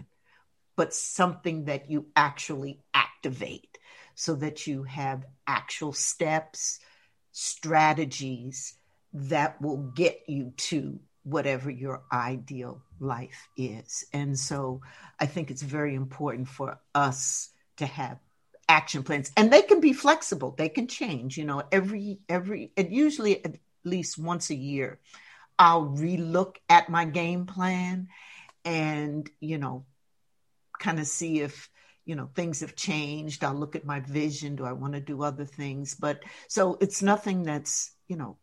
[0.76, 3.78] but something that you actually activate
[4.14, 6.80] so that you have actual steps,
[7.32, 8.74] strategies
[9.12, 14.04] that will get you to whatever your ideal life is.
[14.12, 14.82] And so
[15.18, 18.18] I think it's very important for us to have
[18.68, 20.54] action plans and they can be flexible.
[20.56, 24.98] They can change you know every every and usually at least once a year
[25.58, 28.08] i'll relook at my game plan
[28.64, 29.84] and you know
[30.78, 31.70] kind of see if
[32.04, 33.44] you know things have changed.
[33.44, 34.56] I'll look at my vision.
[34.56, 35.94] Do i want to do other things?
[35.94, 38.36] But so it's nothing that's you know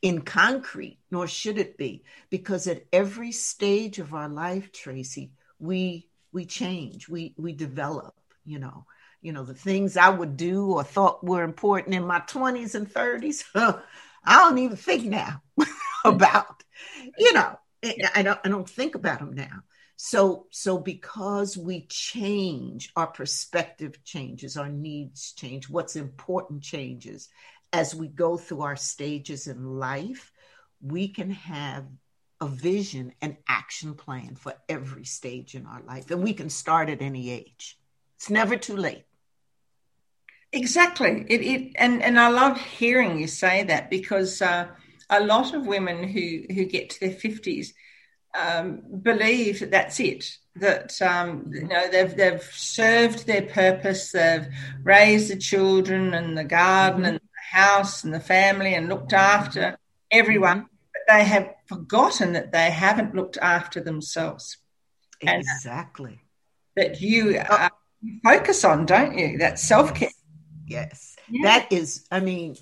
[0.00, 6.08] in concrete nor should it be because at every stage of our life tracy we
[6.32, 7.08] we change.
[7.08, 8.86] We we develop you know
[9.20, 12.88] you know the things i would do or thought were important in my 20s and
[12.92, 13.44] 30s
[14.24, 16.08] i don't even think now mm-hmm.
[16.08, 16.62] about
[17.18, 17.58] you know
[18.14, 19.62] I don't, I don't think about them now.
[19.96, 27.28] So so because we change our perspective changes our needs change what's important changes.
[27.72, 30.32] As we go through our stages in life
[30.80, 31.86] we can have
[32.40, 36.10] a vision and action plan for every stage in our life.
[36.10, 37.77] And we can start at any age
[38.18, 39.04] it's never too late.
[40.52, 41.24] Exactly.
[41.28, 44.66] It, it and and I love hearing you say that because uh,
[45.08, 47.74] a lot of women who who get to their fifties
[48.36, 50.36] um, believe that that's it.
[50.56, 54.10] That um, you know they've they've served their purpose.
[54.10, 54.48] They've
[54.82, 57.08] raised the children and the garden mm-hmm.
[57.10, 59.78] and the house and the family and looked after
[60.10, 60.66] everyone.
[60.92, 64.56] But they have forgotten that they haven't looked after themselves.
[65.20, 66.20] Exactly.
[66.76, 67.70] And that you are
[68.22, 69.38] focus on, don't you?
[69.38, 70.10] That self care.
[70.66, 71.16] Yes.
[71.30, 71.42] Yeah.
[71.44, 72.56] That is, I mean,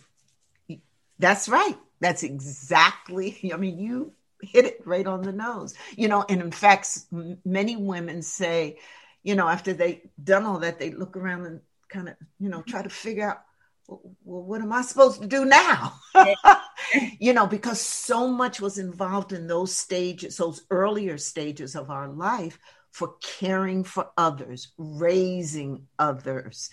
[1.19, 1.77] that's right.
[2.01, 5.75] That's exactly, I mean, you hit it right on the nose.
[5.97, 6.99] You know, and in fact,
[7.45, 8.79] many women say,
[9.23, 12.63] you know, after they done all that, they look around and kind of, you know,
[12.63, 13.43] try to figure out,
[13.89, 15.95] well, what am I supposed to do now?
[17.21, 22.09] you know, because so much was involved in those stages, those earlier stages of our
[22.09, 22.59] life
[22.97, 26.71] for caring for others, raising others,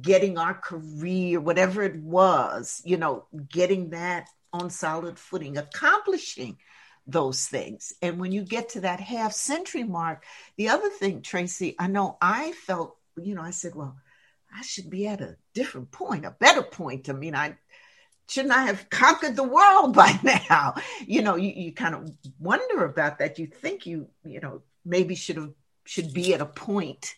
[0.00, 6.56] getting our career, whatever it was, you know, getting that on solid footing, accomplishing
[7.06, 7.92] those things.
[8.00, 10.24] And when you get to that half century mark,
[10.56, 13.94] the other thing, Tracy, I know I felt, you know, I said, well,
[14.50, 17.10] I should be at a different point, a better point.
[17.10, 17.58] I mean, I
[18.26, 20.76] shouldn't I have conquered the world by now?
[21.06, 23.38] You know, you, you kind of wonder about that.
[23.38, 25.52] You think you, you know, maybe should have
[25.84, 27.14] should be at a point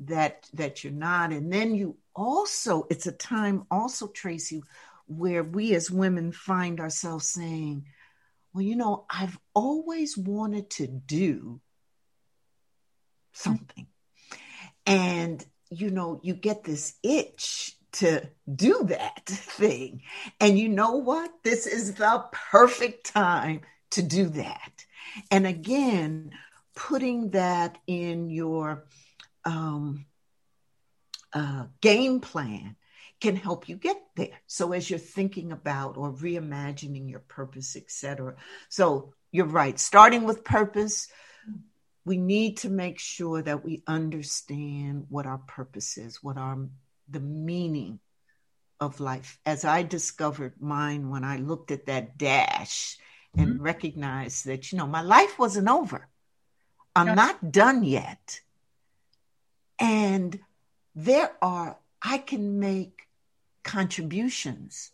[0.00, 1.32] that that you're not.
[1.32, 4.62] And then you also it's a time also tracy
[5.06, 7.86] where we as women find ourselves saying
[8.52, 11.60] well you know i've always wanted to do
[13.32, 13.86] something.
[14.86, 20.02] And you know you get this itch to do that thing.
[20.40, 21.30] And you know what?
[21.42, 24.84] This is the perfect time to do that.
[25.30, 26.32] And again
[26.78, 28.84] putting that in your
[29.44, 30.06] um,
[31.32, 32.76] uh, game plan
[33.20, 34.40] can help you get there.
[34.46, 38.36] So as you're thinking about or reimagining your purpose, etc.
[38.68, 39.76] So you're right.
[39.76, 41.08] Starting with purpose,
[42.04, 46.58] we need to make sure that we understand what our purpose is, what our
[47.08, 47.98] the meaning
[48.78, 49.40] of life.
[49.44, 52.98] As I discovered mine when I looked at that dash
[53.36, 53.62] and mm-hmm.
[53.62, 56.08] recognized that you know my life wasn't over.
[56.98, 58.40] I'm not done yet.
[59.78, 60.40] And
[60.94, 63.08] there are, I can make
[63.62, 64.90] contributions.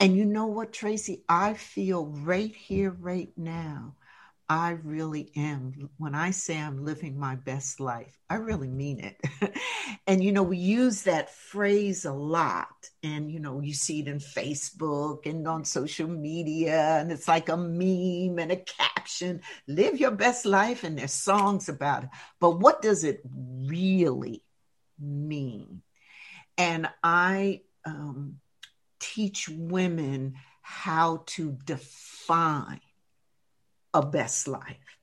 [0.00, 1.22] And you know what, Tracy?
[1.28, 3.94] I feel right here, right now,
[4.50, 5.90] I really am.
[5.96, 9.56] When I say I'm living my best life, I really mean it.
[10.08, 12.90] and, you know, we use that phrase a lot.
[13.04, 17.48] And, you know, you see it in Facebook and on social media, and it's like
[17.48, 20.82] a meme and a caption live your best life.
[20.82, 22.10] And there's songs about it.
[22.40, 24.42] But what does it really
[24.98, 25.82] mean?
[26.58, 28.40] And I um,
[28.98, 32.80] teach women how to define
[33.94, 34.98] a best life.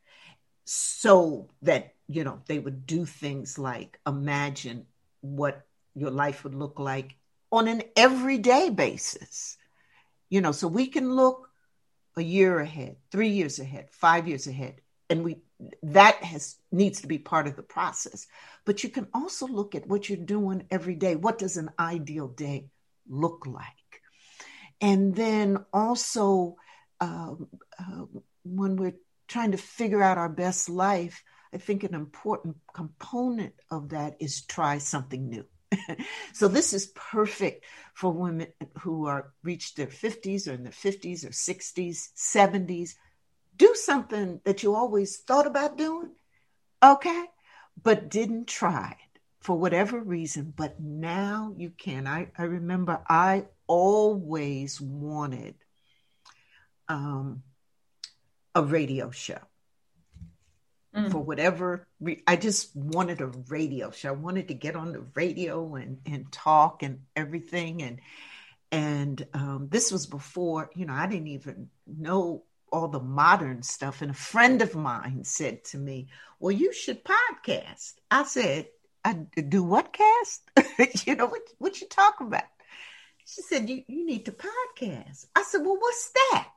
[0.66, 4.86] So that you know they would do things like imagine
[5.22, 5.66] what
[5.96, 7.16] your life would look like
[7.52, 9.58] on an everyday basis.
[10.30, 11.50] You know so we can look
[12.18, 15.38] a year ahead 3 years ahead 5 years ahead and we
[15.84, 18.28] that has needs to be part of the process.
[18.66, 21.16] But you can also look at what you're doing every day.
[21.16, 22.70] What does an ideal day
[23.08, 24.02] look like?
[24.82, 26.58] And then also
[27.00, 27.34] uh,
[27.80, 28.06] uh,
[28.56, 28.96] when we're
[29.28, 31.24] trying to figure out our best life,
[31.54, 35.46] I think an important component of that is try something new.
[36.34, 38.48] so this is perfect for women
[38.80, 42.96] who are reached their 50s or in their 50s or 60s, 70s.
[43.56, 46.12] do something that you always thought about doing,
[46.84, 47.26] okay,
[47.82, 50.54] but didn't try it for whatever reason.
[50.56, 52.08] But now you can.
[52.08, 55.56] I, I remember I always wanted
[56.88, 57.44] um,
[58.58, 59.40] a radio show.
[60.96, 61.12] Mm.
[61.12, 64.10] For whatever, re- I just wanted a radio show.
[64.10, 67.84] I wanted to get on the radio and and talk and everything.
[67.84, 68.00] And
[68.72, 74.02] and um, this was before, you know, I didn't even know all the modern stuff.
[74.02, 76.08] And a friend of mine said to me,
[76.40, 77.94] Well, you should podcast.
[78.10, 78.68] I said,
[79.06, 80.50] I do what cast?
[81.06, 82.44] you know, what, what you talking about?
[83.24, 85.28] She said, you, you need to podcast.
[85.36, 86.48] I said, Well, what's that?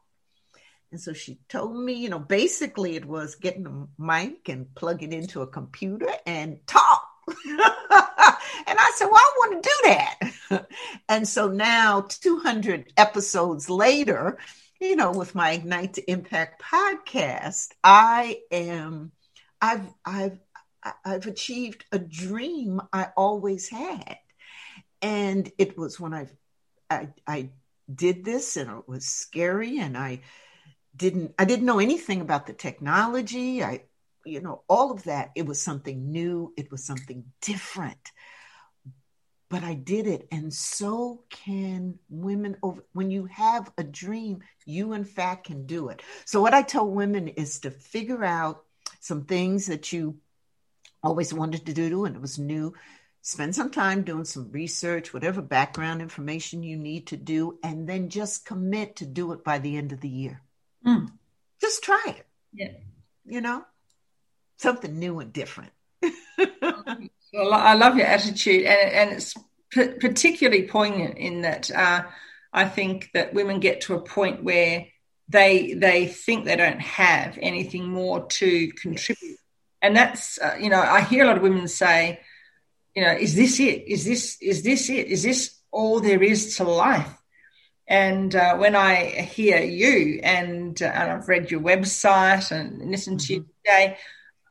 [0.93, 5.03] And so she told me, you know, basically it was getting a mic and plug
[5.03, 7.07] it into a computer and talk.
[7.29, 10.69] and I said, Well, I want to do that.
[11.09, 14.39] and so now, 200 episodes later,
[14.81, 19.13] you know, with my Ignite to Impact podcast, I am,
[19.61, 20.39] I've, I've,
[21.05, 24.17] I've achieved a dream I always had.
[25.03, 26.27] And it was when I,
[26.89, 27.51] I, I
[27.93, 30.23] did this and it was scary and I
[30.97, 33.63] didn't, I didn't know anything about the technology.
[33.63, 33.85] I,
[34.25, 35.31] you know, all of that.
[35.35, 36.53] It was something new.
[36.57, 38.13] It was something different
[39.51, 40.29] but I did it.
[40.31, 45.89] And so can women over when you have a dream, you in fact can do
[45.89, 46.03] it.
[46.25, 48.65] So what I tell women is to figure out
[49.01, 50.19] some things that you
[51.03, 52.75] always wanted to do and it was new.
[53.23, 58.09] Spend some time doing some research, whatever background information you need to do, and then
[58.09, 60.41] just commit to do it by the end of the year.
[60.87, 61.11] Mm.
[61.61, 62.27] Just try it.
[62.53, 62.73] Yeah.
[63.25, 63.65] You know,
[64.57, 65.73] something new and different.
[67.33, 69.35] Well, I love your attitude, and, and it's
[69.71, 72.03] p- particularly poignant in that uh,
[72.53, 74.87] I think that women get to a point where
[75.29, 79.39] they they think they don't have anything more to contribute,
[79.81, 82.21] and that's uh, you know I hear a lot of women say,
[82.97, 83.87] you know, is this it?
[83.87, 85.07] Is this is this it?
[85.07, 87.17] Is this all there is to life?
[87.91, 93.19] And uh, when I hear you and, uh, and I've read your website and listened
[93.21, 93.51] to you mm-hmm.
[93.65, 93.99] today,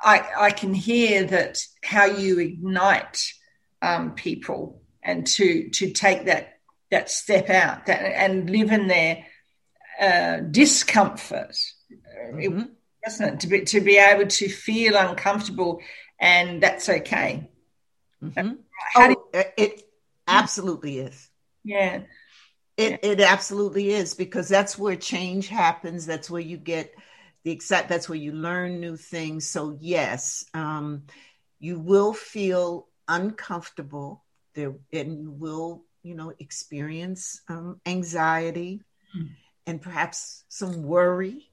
[0.01, 3.31] I, I can hear that how you ignite
[3.81, 6.59] um, people and to to take that
[6.91, 9.25] that step out that, and live in their
[10.01, 11.55] uh, discomfort,
[12.33, 12.63] mm-hmm.
[13.05, 13.39] doesn't it?
[13.39, 15.81] To be to be able to feel uncomfortable,
[16.19, 17.49] and that's okay.
[18.21, 18.53] Mm-hmm.
[18.97, 19.83] Oh, you- it
[20.27, 21.29] absolutely is.
[21.63, 22.01] Yeah.
[22.79, 26.05] It, it absolutely is because that's where change happens.
[26.05, 26.93] That's where you get
[27.43, 31.03] the exact that's where you learn new things so yes um,
[31.59, 34.23] you will feel uncomfortable
[34.55, 38.81] there and you will you know experience um, anxiety
[39.17, 39.29] mm.
[39.65, 41.49] and perhaps some worry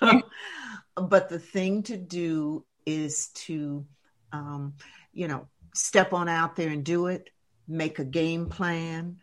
[0.00, 3.86] but the thing to do is to
[4.32, 4.74] um,
[5.12, 7.30] you know step on out there and do it
[7.68, 9.16] make a game plan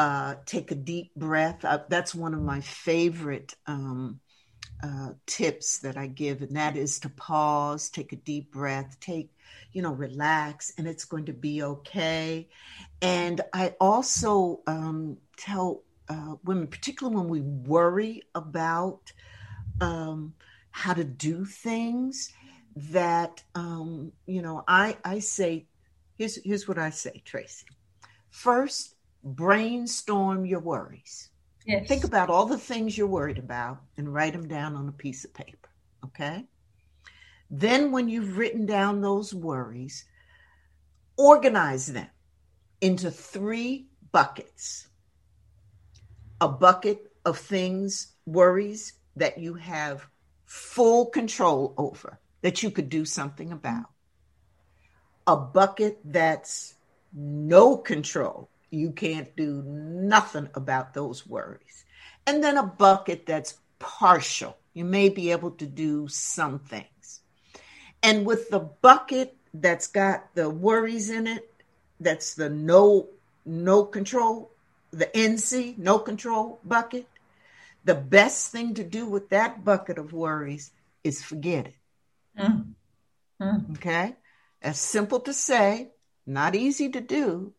[0.00, 4.18] uh, take a deep breath uh, that's one of my favorite um,
[4.82, 9.30] uh, tips that I give, and that is to pause, take a deep breath, take,
[9.72, 12.48] you know, relax, and it's going to be okay.
[13.02, 19.12] And I also um, tell uh, women, particularly when we worry about
[19.80, 20.34] um,
[20.70, 22.32] how to do things,
[22.74, 25.66] that um, you know, I I say,
[26.16, 27.66] here's here's what I say, Tracy.
[28.30, 31.30] First, brainstorm your worries
[31.66, 31.86] Yes.
[31.86, 35.24] Think about all the things you're worried about and write them down on a piece
[35.24, 35.68] of paper.
[36.04, 36.46] Okay.
[37.50, 40.04] Then, when you've written down those worries,
[41.16, 42.08] organize them
[42.80, 44.86] into three buckets
[46.40, 50.06] a bucket of things, worries that you have
[50.46, 53.90] full control over, that you could do something about,
[55.26, 56.76] a bucket that's
[57.12, 61.84] no control you can't do nothing about those worries.
[62.26, 64.56] And then a bucket that's partial.
[64.74, 67.20] You may be able to do some things.
[68.02, 71.52] And with the bucket that's got the worries in it,
[71.98, 73.08] that's the no
[73.44, 74.50] no control,
[74.90, 77.06] the NC, no control bucket,
[77.84, 80.70] the best thing to do with that bucket of worries
[81.02, 81.74] is forget it.
[82.38, 82.74] Mm.
[83.40, 83.76] Mm.
[83.76, 84.16] Okay?
[84.62, 85.90] As simple to say,
[86.26, 87.54] not easy to do,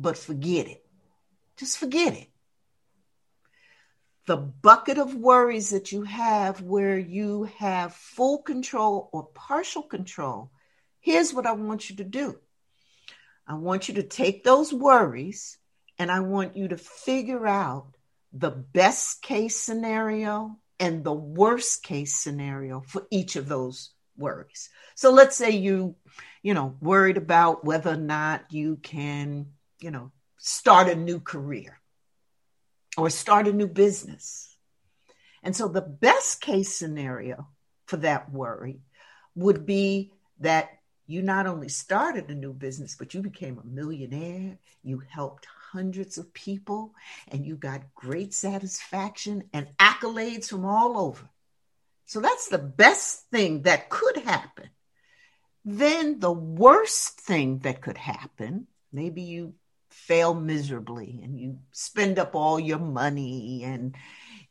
[0.00, 0.84] but forget it.
[1.56, 2.28] Just forget it.
[4.26, 10.50] The bucket of worries that you have where you have full control or partial control,
[11.00, 12.38] here's what I want you to do.
[13.46, 15.58] I want you to take those worries
[15.98, 17.96] and I want you to figure out
[18.32, 24.70] the best case scenario and the worst case scenario for each of those worries.
[24.94, 25.96] So let's say you,
[26.42, 29.46] you know, worried about whether or not you can,
[29.80, 31.78] you know, start a new career
[32.96, 34.56] or start a new business.
[35.42, 37.48] And so the best case scenario
[37.86, 38.80] for that worry
[39.34, 40.70] would be that
[41.06, 44.58] you not only started a new business, but you became a millionaire.
[44.82, 46.94] You helped hundreds of people
[47.28, 51.28] and you got great satisfaction and accolades from all over.
[52.06, 54.70] So that's the best thing that could happen.
[55.64, 59.54] Then the worst thing that could happen, maybe you
[59.90, 63.94] fail miserably and you spend up all your money and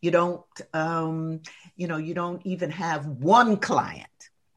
[0.02, 1.42] you don't um,
[1.76, 4.08] you know you don't even have one client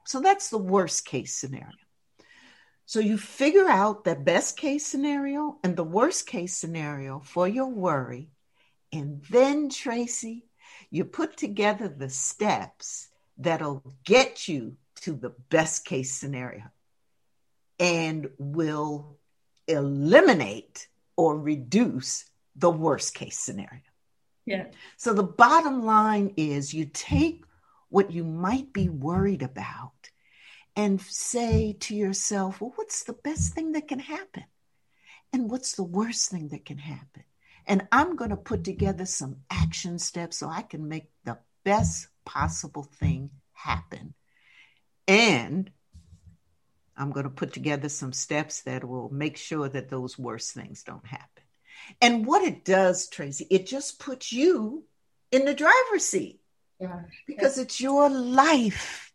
[0.05, 1.73] so that's the worst case scenario
[2.93, 7.69] so you figure out the best case scenario and the worst case scenario for your
[7.69, 8.29] worry.
[8.93, 10.45] And then, Tracy,
[10.91, 13.09] you put together the steps
[13.39, 16.65] that'll get you to the best case scenario
[17.79, 19.17] and will
[19.67, 22.25] eliminate or reduce
[22.57, 23.81] the worst case scenario.
[24.45, 24.67] Yeah.
[24.97, 27.45] So the bottom line is you take
[27.89, 29.93] what you might be worried about
[30.75, 34.45] and say to yourself, well, what's the best thing that can happen?
[35.33, 37.25] And what's the worst thing that can happen?
[37.67, 42.09] And I'm going to put together some action steps so I can make the best
[42.25, 44.15] possible thing happen.
[45.07, 45.71] And
[46.97, 50.83] I'm going to put together some steps that will make sure that those worst things
[50.83, 51.43] don't happen.
[52.01, 54.85] And what it does, Tracy, it just puts you
[55.31, 56.41] in the driver's seat.
[56.79, 57.03] Yeah.
[57.27, 59.13] Because it's your life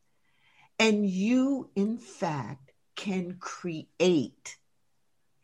[0.80, 4.58] and you, in fact, can create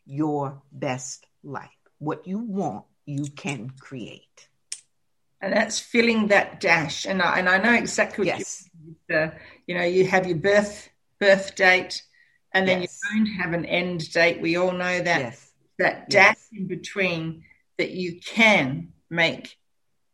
[0.05, 1.69] your best life.
[1.99, 4.47] What you want, you can create.
[5.41, 7.05] And that's filling that dash.
[7.05, 8.69] And I, and I know exactly what yes.
[9.09, 9.31] you, uh,
[9.67, 12.03] you know, you have your birth birth date
[12.53, 12.99] and then yes.
[13.03, 14.41] you don't have an end date.
[14.41, 15.51] We all know that yes.
[15.79, 17.43] that dash in between
[17.77, 19.57] that you can make,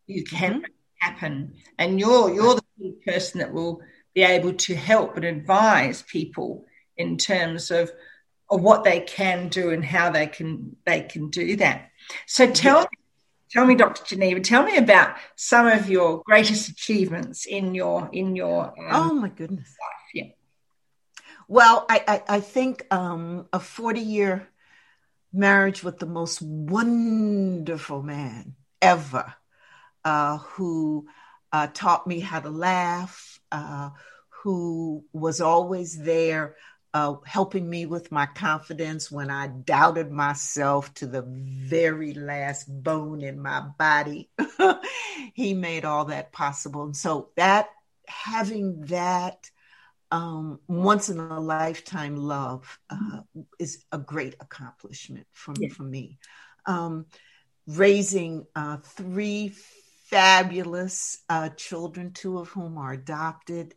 [0.07, 0.61] you can mm-hmm.
[0.61, 1.53] make happen.
[1.77, 3.81] And you're you're the person that will
[4.13, 6.65] be able to help and advise people
[6.97, 7.91] in terms of,
[8.49, 11.89] of what they can do and how they can they can do that.
[12.25, 12.87] So tell yeah.
[13.51, 14.03] tell me, Dr.
[14.05, 19.13] Geneva, tell me about some of your greatest achievements in your in your um, oh
[19.13, 20.09] my goodness life.
[20.13, 20.31] Yeah.
[21.49, 24.47] Well, I I, I think um, a forty year
[25.33, 29.33] marriage with the most wonderful man ever,
[30.05, 31.07] uh, who
[31.51, 33.91] uh, taught me how to laugh, uh,
[34.43, 36.55] who was always there
[36.93, 43.21] uh, helping me with my confidence when I doubted myself to the very last bone
[43.23, 44.29] in my body.
[45.33, 46.83] he made all that possible.
[46.83, 47.69] And so that
[48.07, 49.51] having that
[50.11, 53.21] um, once in a lifetime love uh,
[53.59, 55.69] is a great accomplishment for, yeah.
[55.69, 56.17] for me.
[56.65, 57.05] Um,
[57.67, 59.53] raising uh, three
[60.05, 63.75] fabulous uh, children, two of whom are adopted,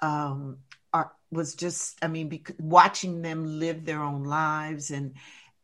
[0.00, 0.58] um,
[0.92, 5.14] are, was just, I mean, bec- watching them live their own lives and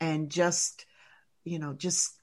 [0.00, 0.86] and just,
[1.44, 2.18] you know, just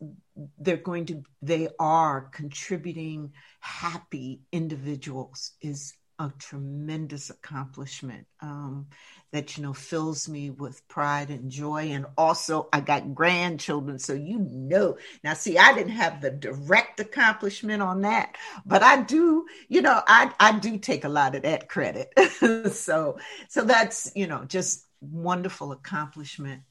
[0.58, 8.88] they're going to, they are contributing happy individuals is a tremendous accomplishment um,
[9.32, 11.90] that you know fills me with pride and joy.
[11.92, 14.98] And also i got grandchildren so you know.
[15.24, 18.36] Now see i didn't have the direct accomplishment on that
[18.66, 22.14] but i do you know i i do take a lot of that credit.
[22.72, 23.18] So
[23.50, 26.62] so that's you know just wonderful accomplishment.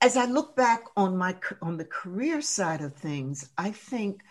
[0.00, 4.22] As i look back on my on the career side of things i think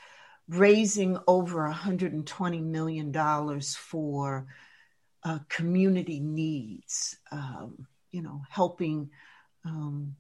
[0.48, 4.48] raising over $120 million for
[5.24, 9.10] uh, community needs, um, you know, helping
[9.66, 10.16] um,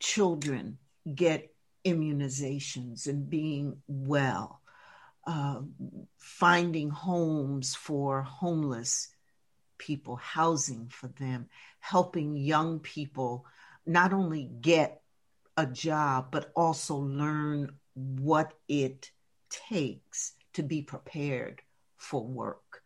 [0.00, 0.78] children
[1.14, 1.54] get
[1.84, 4.60] immunizations and being well,
[5.26, 5.60] uh,
[6.18, 9.08] finding homes for homeless
[9.78, 11.48] people, housing for them,
[11.78, 13.46] helping young people
[13.86, 15.00] not only get
[15.56, 19.10] a job, but also learn what it
[19.50, 21.62] takes to be prepared
[21.96, 22.82] for work,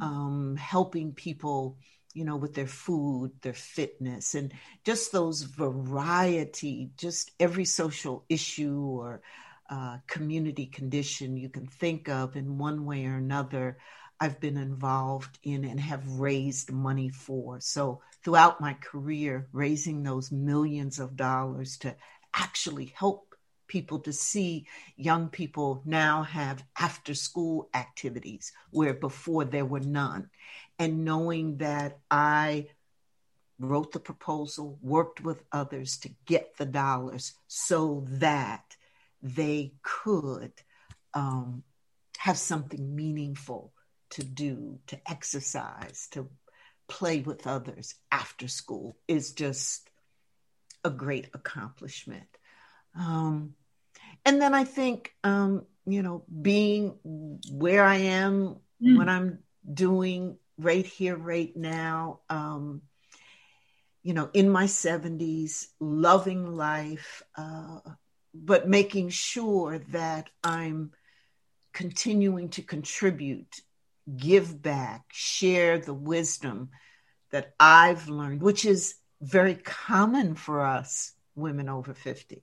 [0.00, 1.78] um, helping people,
[2.14, 4.52] you know, with their food, their fitness, and
[4.84, 9.20] just those variety, just every social issue or
[9.68, 13.78] uh, community condition you can think of in one way or another.
[14.18, 17.60] I've been involved in and have raised money for.
[17.60, 21.94] So, throughout my career, raising those millions of dollars to
[22.34, 23.25] actually help
[23.66, 30.30] people to see young people now have after school activities where before there were none.
[30.78, 32.68] And knowing that I
[33.58, 38.76] wrote the proposal, worked with others to get the dollars so that
[39.22, 40.52] they could
[41.14, 41.62] um,
[42.18, 43.72] have something meaningful
[44.10, 46.28] to do, to exercise, to
[46.88, 49.90] play with others after school is just
[50.84, 52.28] a great accomplishment.
[52.98, 53.54] Um,
[54.24, 56.94] and then I think, um, you know, being
[57.50, 58.96] where I am, mm.
[58.96, 59.40] what I'm
[59.72, 62.82] doing right here, right now, um,
[64.02, 67.80] you know, in my 70s, loving life, uh,
[68.32, 70.92] but making sure that I'm
[71.72, 73.60] continuing to contribute,
[74.16, 76.70] give back, share the wisdom
[77.32, 82.42] that I've learned, which is very common for us women over 50,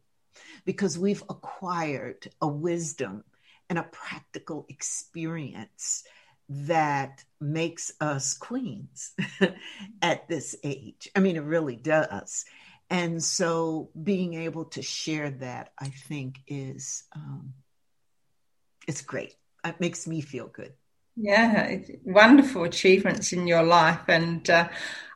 [0.65, 3.23] because we've acquired a wisdom
[3.69, 6.03] and a practical experience
[6.49, 9.13] that makes us queens
[10.01, 11.09] at this age.
[11.15, 12.45] I mean, it really does.
[12.89, 17.53] And so being able to share that, I think, is um,
[18.87, 19.35] it's great.
[19.65, 20.73] It makes me feel good.
[21.15, 24.67] Yeah, wonderful achievements in your life, and uh,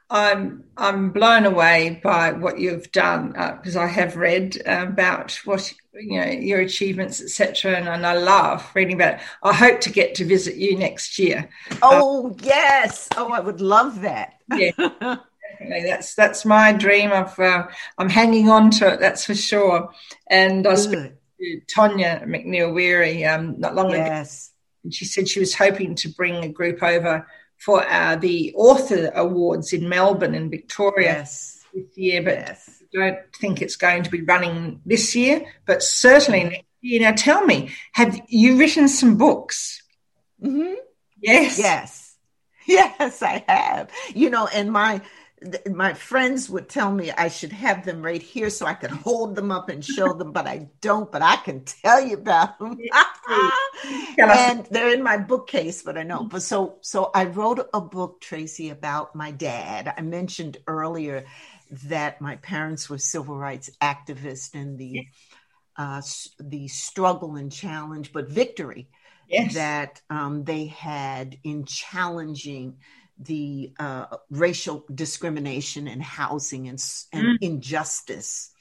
[0.10, 5.74] I'm I'm blown away by what you've done because uh, I have read about what
[5.94, 7.76] you know your achievements, etc.
[7.76, 9.22] And, and I love reading about it.
[9.44, 11.50] I hope to get to visit you next year.
[11.82, 13.10] Oh uh, yes!
[13.18, 14.36] Oh, I would love that.
[14.54, 15.84] yeah, definitely.
[15.84, 17.12] That's that's my dream.
[17.12, 19.02] Of uh, I'm hanging on to it.
[19.02, 19.90] That's for sure.
[20.30, 24.48] And I spoke to Tonya McNeil Weary um, not long yes.
[24.48, 24.54] ago,
[24.86, 27.28] and she said she was hoping to bring a group over
[27.58, 31.64] for uh, the author awards in Melbourne and Victoria yes.
[31.74, 32.84] this year, but yes.
[32.96, 37.02] I don't think it's going to be running this year, but certainly next year.
[37.02, 39.84] Now, tell me, have you written some books?
[40.42, 40.76] Mm-hmm.
[41.22, 41.60] Yes.
[41.60, 42.04] Yes.
[42.70, 43.90] Yes, I have.
[44.14, 45.00] You know, and my
[45.70, 49.36] my friends would tell me I should have them right here so I could hold
[49.36, 51.12] them up and show them, but I don't.
[51.12, 52.78] But I can tell you about them,
[54.18, 55.84] and they're in my bookcase.
[55.84, 56.24] But I know.
[56.24, 59.94] But so, so I wrote a book, Tracy, about my dad.
[59.96, 61.26] I mentioned earlier
[61.84, 65.08] that my parents were civil rights activists and the
[65.76, 66.02] uh,
[66.40, 68.90] the struggle and challenge, but victory
[69.30, 69.54] yes.
[69.54, 72.78] that um, they had in challenging
[73.20, 77.38] the uh, racial discrimination and housing and, and mm.
[77.42, 78.52] injustice.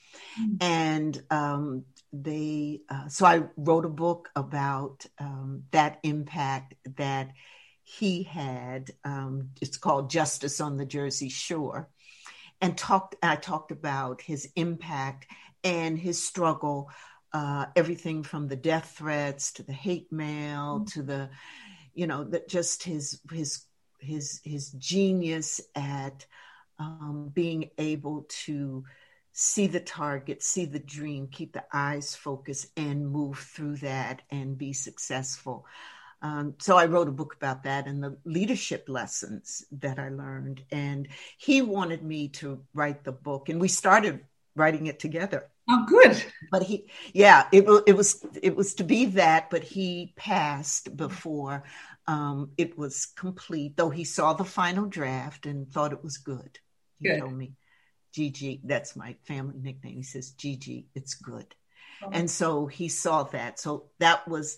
[0.41, 0.63] Mm.
[0.63, 7.33] And um, they, uh, so I wrote a book about um, that impact that
[7.83, 8.91] he had.
[9.05, 11.89] Um, it's called Justice on the Jersey Shore.
[12.61, 15.27] And talked, I talked about his impact
[15.63, 16.91] and his struggle,
[17.33, 20.93] uh, everything from the death threats to the hate mail mm.
[20.95, 21.31] to the,
[21.93, 23.66] you know, that just his his
[24.07, 26.25] his his genius at
[26.79, 28.85] um, being able to
[29.33, 34.57] see the target, see the dream, keep the eyes focused, and move through that and
[34.57, 35.67] be successful.
[36.23, 40.63] Um, so I wrote a book about that and the leadership lessons that I learned.
[40.73, 44.21] And he wanted me to write the book, and we started
[44.55, 45.51] writing it together.
[45.69, 46.25] Oh, good.
[46.51, 51.65] But he, yeah, it, it was it was to be that, but he passed before
[52.09, 56.59] um, it was complete, though he saw the final draft and thought it was good.
[57.01, 57.21] He good.
[57.21, 57.53] told me,
[58.13, 59.97] Gigi, that's my family nickname.
[59.97, 61.55] He says, Gigi, it's good.
[62.03, 62.11] Oh.
[62.13, 63.59] And so he saw that.
[63.59, 64.57] So that was,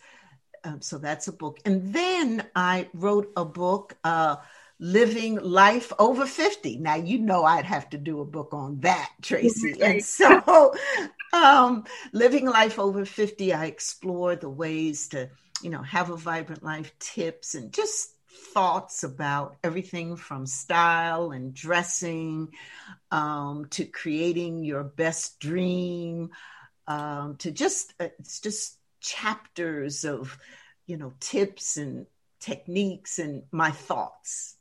[0.65, 1.59] um, so that's a book.
[1.65, 4.37] And then I wrote a book, uh,
[4.81, 6.79] Living Life Over 50.
[6.79, 9.75] Now, you know, I'd have to do a book on that, Tracy.
[9.83, 10.75] and so,
[11.33, 15.31] um, Living Life Over 50, I explore the ways to
[15.63, 18.15] you know, have a vibrant life tips and just
[18.53, 22.49] thoughts about everything from style and dressing
[23.11, 26.31] um, to creating your best dream
[26.87, 30.39] um, to just uh, it's just chapters of
[30.87, 32.07] you know tips and
[32.41, 34.57] techniques and my thoughts.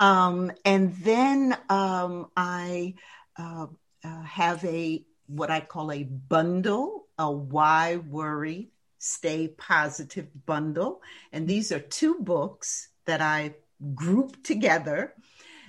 [0.00, 2.94] Um, and then um, i
[3.36, 3.66] uh,
[4.04, 8.70] uh, have a what i call a bundle a why worry
[9.02, 11.02] Stay Positive bundle.
[11.32, 13.54] And these are two books that I
[13.96, 15.14] grouped together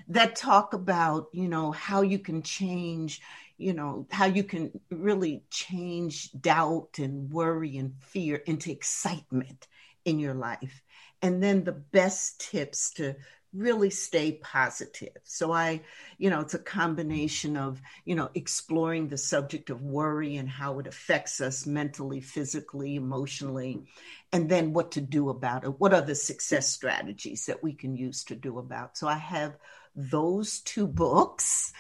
[0.09, 3.21] that talk about, you know, how you can change,
[3.57, 9.67] you know, how you can really change doubt and worry and fear into excitement
[10.05, 10.83] in your life.
[11.23, 13.15] And then the best tips to
[13.53, 15.17] really stay positive.
[15.23, 15.81] So I,
[16.17, 20.79] you know, it's a combination of, you know, exploring the subject of worry and how
[20.79, 23.83] it affects us mentally, physically, emotionally,
[24.31, 25.79] and then what to do about it.
[25.79, 28.97] What are the success strategies that we can use to do about?
[28.97, 29.55] So I have
[29.95, 31.71] those two books.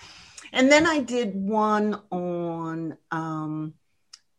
[0.51, 3.73] And then I did one on um,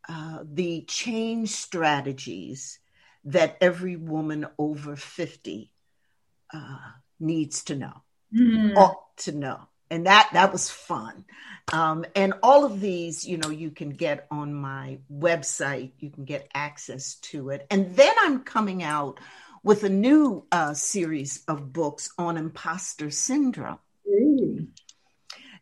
[0.08, 2.78] uh, the change strategies
[3.24, 5.72] that every woman over 50
[6.52, 6.78] uh,
[7.20, 8.02] needs to know,
[8.34, 8.76] mm.
[8.76, 9.60] ought to know.
[9.90, 11.24] And that that was fun.
[11.72, 15.92] Um, and all of these, you know, you can get on my website.
[15.98, 17.66] You can get access to it.
[17.70, 19.20] And then I'm coming out
[19.62, 23.78] with a new uh, series of books on imposter syndrome.
[24.08, 24.68] Mm.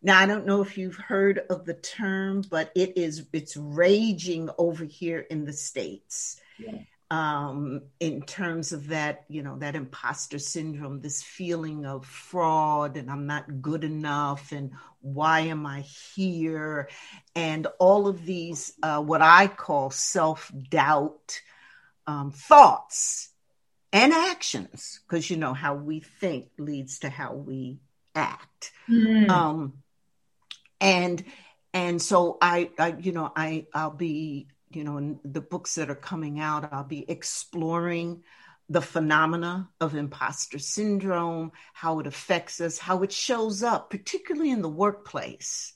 [0.03, 4.51] Now I don't know if you've heard of the term, but it is it's raging
[4.59, 6.41] over here in the states.
[6.59, 6.79] Yeah
[7.13, 13.11] um, in terms of that, you know, that imposter syndrome, this feeling of fraud and
[13.11, 14.71] I'm not good enough and
[15.03, 16.89] why am I here?
[17.37, 21.43] And all of these, uh, what I call self doubt
[22.07, 23.29] um, thoughts
[23.93, 27.81] and actions, because you know how we think leads to how we
[28.15, 28.73] act.
[28.89, 29.29] Mm.
[29.29, 29.83] Um,
[30.81, 31.23] and
[31.75, 34.47] and so I, I, you know, I I'll be
[34.77, 38.23] you know, in the books that are coming out, I'll be exploring
[38.69, 44.63] the phenomena of imposter syndrome, how it affects us, how it shows up, particularly in
[44.63, 45.73] the workplace,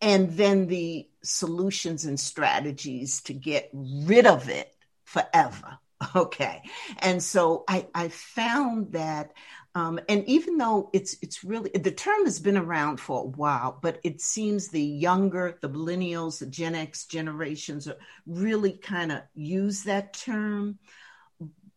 [0.00, 5.78] and then the solutions and strategies to get rid of it forever.
[6.16, 6.62] Okay.
[6.98, 9.32] And so I, I found that
[9.74, 13.78] um, and even though it's it's really the term has been around for a while,
[13.80, 17.96] but it seems the younger, the millennials, the Gen X generations are
[18.26, 20.78] really kind of use that term.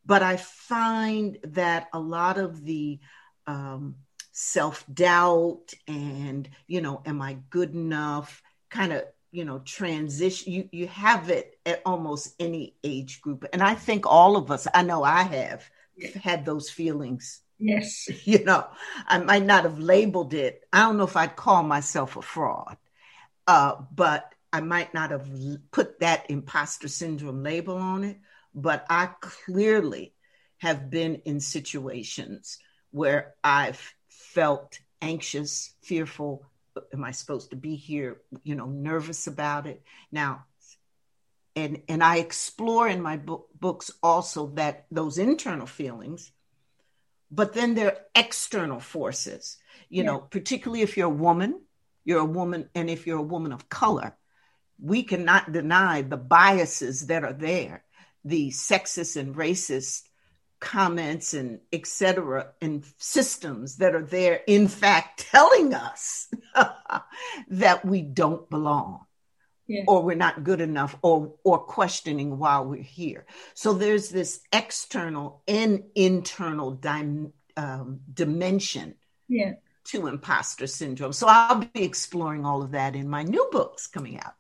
[0.06, 3.00] But I find that a lot of the
[3.48, 3.96] um,
[4.34, 8.44] self doubt and you know, am I good enough?
[8.70, 13.62] Kind of you know transition you you have it at almost any age group and
[13.62, 15.70] i think all of us i know i have
[16.24, 18.10] had those feelings Yes.
[18.26, 18.68] You know,
[19.08, 20.64] I might not have labeled it.
[20.74, 22.78] I don't know if I'd call myself a fraud,
[23.48, 25.30] uh, but I might not have
[25.72, 28.18] put that imposter syndrome label on it.
[28.56, 30.14] But I clearly
[30.60, 32.60] have been in situations
[32.92, 36.46] where I've felt anxious, fearful.
[36.94, 38.22] Am I supposed to be here?
[38.44, 39.84] You know, nervous about it.
[40.12, 40.46] Now,
[41.56, 46.32] and and I explore in my book, books also that those internal feelings
[47.36, 49.58] but then there are external forces,
[49.90, 50.12] you yeah.
[50.12, 51.62] know, particularly if you're a woman,
[52.04, 54.16] you're a woman, and if you're a woman of color,
[54.82, 57.84] we cannot deny the biases that are there,
[58.24, 60.04] the sexist and racist
[60.60, 66.28] comments and etc and systems that are there in fact telling us
[67.50, 69.05] that we don't belong
[69.68, 69.84] yeah.
[69.88, 75.42] or we're not good enough or or questioning why we're here so there's this external
[75.48, 78.96] and internal dim, um, dimension
[79.28, 79.54] yeah.
[79.84, 84.20] to imposter syndrome so i'll be exploring all of that in my new books coming
[84.20, 84.36] out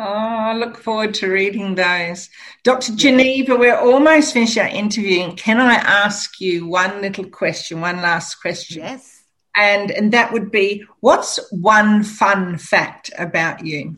[0.00, 2.30] Oh, I look forward to reading those.
[2.62, 2.94] Dr.
[2.94, 5.32] Geneva, we're almost finished our interview.
[5.34, 8.82] Can I ask you one little question, one last question?
[8.82, 9.24] Yes.
[9.56, 13.96] And and that would be what's one fun fact about you?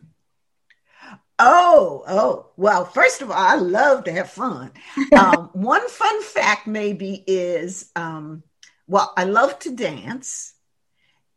[1.42, 4.72] Oh, oh, well, first of all, I love to have fun.
[5.16, 8.42] Um, one fun fact maybe is um,
[8.86, 10.52] well, I love to dance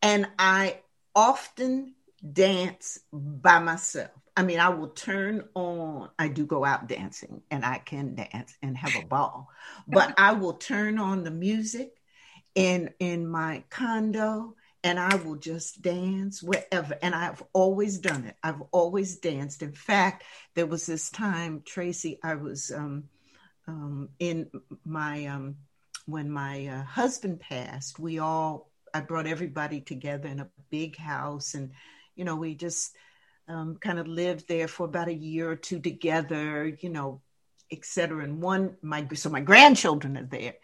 [0.01, 0.79] and I
[1.15, 1.95] often
[2.33, 4.11] dance by myself.
[4.35, 8.57] I mean, I will turn on, I do go out dancing and I can dance
[8.61, 9.47] and have a ball,
[9.87, 11.91] but I will turn on the music
[12.55, 16.97] in in my condo and I will just dance wherever.
[17.01, 18.35] And I've always done it.
[18.43, 19.61] I've always danced.
[19.61, 20.23] In fact,
[20.55, 23.05] there was this time, Tracy, I was um,
[23.67, 24.49] um, in
[24.83, 25.55] my, um,
[26.05, 31.53] when my uh, husband passed, we all, I brought everybody together in a big house.
[31.53, 31.71] And,
[32.15, 32.93] you know, we just
[33.47, 37.21] um, kind of lived there for about a year or two together, you know,
[37.71, 38.23] et cetera.
[38.23, 40.55] And one, my, so my grandchildren are there.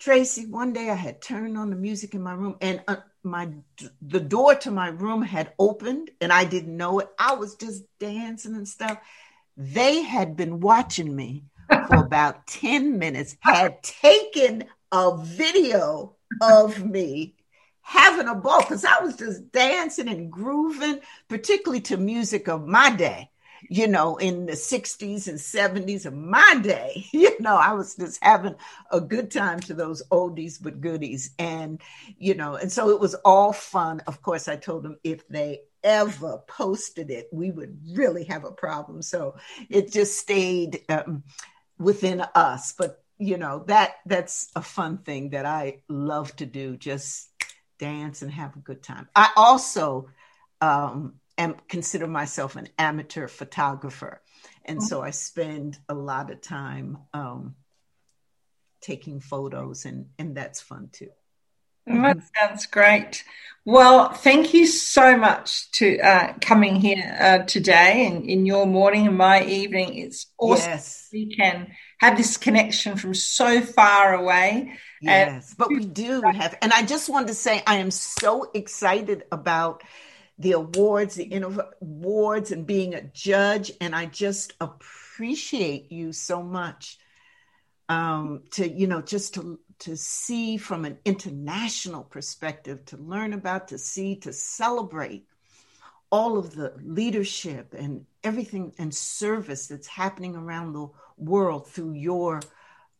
[0.00, 3.50] Tracy, one day I had turned on the music in my room and uh, my
[4.00, 7.08] the door to my room had opened and I didn't know it.
[7.18, 8.98] I was just dancing and stuff.
[9.58, 11.44] They had been watching me
[11.86, 17.34] for about 10 minutes, had taken a video of me
[17.82, 22.90] having a ball because I was just dancing and grooving, particularly to music of my
[22.90, 23.29] day.
[23.72, 28.22] You know, in the 60s and 70s of my day, you know, I was just
[28.22, 28.56] having
[28.90, 31.30] a good time to those oldies but goodies.
[31.38, 31.80] And,
[32.18, 34.00] you know, and so it was all fun.
[34.08, 38.50] Of course, I told them if they ever posted it, we would really have a
[38.50, 39.02] problem.
[39.02, 39.36] So
[39.68, 41.22] it just stayed um,
[41.78, 42.74] within us.
[42.76, 47.28] But, you know, that that's a fun thing that I love to do, just
[47.78, 49.08] dance and have a good time.
[49.14, 50.08] I also,
[50.60, 54.22] um, am consider myself an amateur photographer,
[54.64, 54.86] and mm-hmm.
[54.86, 57.56] so I spend a lot of time um,
[58.80, 61.10] taking photos, and and that's fun too.
[61.86, 63.24] That sounds great.
[63.64, 69.06] Well, thank you so much to uh, coming here uh, today and in your morning
[69.06, 69.96] and my evening.
[69.96, 71.08] It's awesome yes.
[71.12, 74.78] we can have this connection from so far away.
[75.00, 76.56] Yes, and- but we do have.
[76.62, 79.82] And I just wanted to say I am so excited about
[80.40, 81.30] the awards, the
[81.80, 83.70] awards, and being a judge.
[83.80, 86.98] And I just appreciate you so much
[87.88, 93.68] um, to, you know, just to to see from an international perspective, to learn about,
[93.68, 95.26] to see, to celebrate
[96.12, 102.40] all of the leadership and everything and service that's happening around the world through your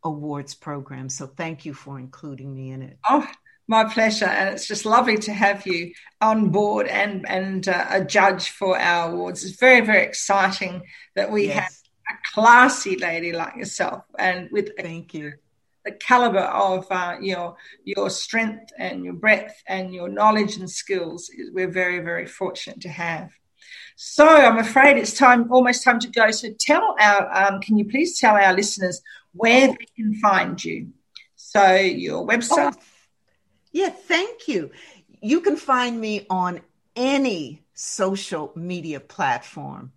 [0.03, 1.09] awards program.
[1.09, 2.99] So thank you for including me in it.
[3.09, 3.27] Oh,
[3.71, 8.05] my pleasure, and it's just lovely to have you on board and and uh, a
[8.05, 9.45] judge for our awards.
[9.45, 10.83] It's very very exciting
[11.15, 11.57] that we yes.
[11.57, 11.73] have
[12.11, 15.35] a classy lady like yourself, and with thank you
[15.85, 21.31] the caliber of uh, your your strength and your breadth and your knowledge and skills.
[21.53, 23.31] We're very very fortunate to have.
[23.97, 26.33] So I'm afraid it's time almost time to go.
[26.33, 29.01] So tell our um, can you please tell our listeners
[29.33, 30.89] where they can find you?
[31.37, 32.75] So your website.
[32.77, 32.90] Oh
[33.73, 34.71] yeah, thank you.
[35.21, 36.61] You can find me on
[36.97, 39.93] any social media platform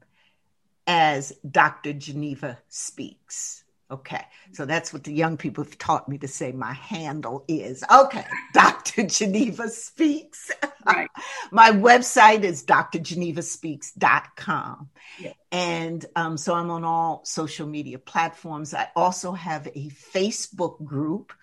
[0.85, 1.93] as Dr.
[1.93, 3.63] Geneva Speaks.
[3.91, 4.21] Okay,
[4.53, 7.83] so that's what the young people have taught me to say my handle is.
[7.93, 9.03] Okay, Dr.
[9.03, 10.49] Geneva Speaks.
[10.83, 11.09] Right.
[11.51, 14.89] my website is drgenevaspeaks.com.
[15.19, 15.33] Yeah.
[15.51, 18.73] And um, so I'm on all social media platforms.
[18.73, 21.33] I also have a Facebook group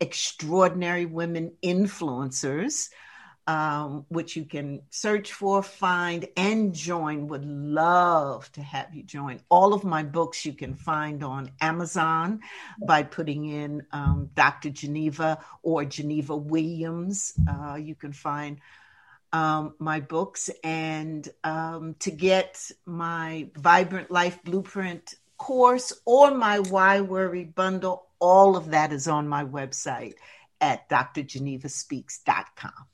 [0.00, 2.88] extraordinary women influencers,
[3.46, 7.28] um, which you can search for, find, and join.
[7.28, 9.40] Would love to have you join.
[9.48, 12.40] All of my books you can find on Amazon
[12.86, 14.70] by putting in um, Dr.
[14.70, 17.32] Geneva or Geneva Williams.
[17.48, 18.60] Uh, you can find
[19.32, 27.00] um, my books and um, to get my Vibrant Life Blueprint course or my Why
[27.00, 30.14] Worry bundle all of that is on my website
[30.60, 32.86] at drgenevaspeaks.com.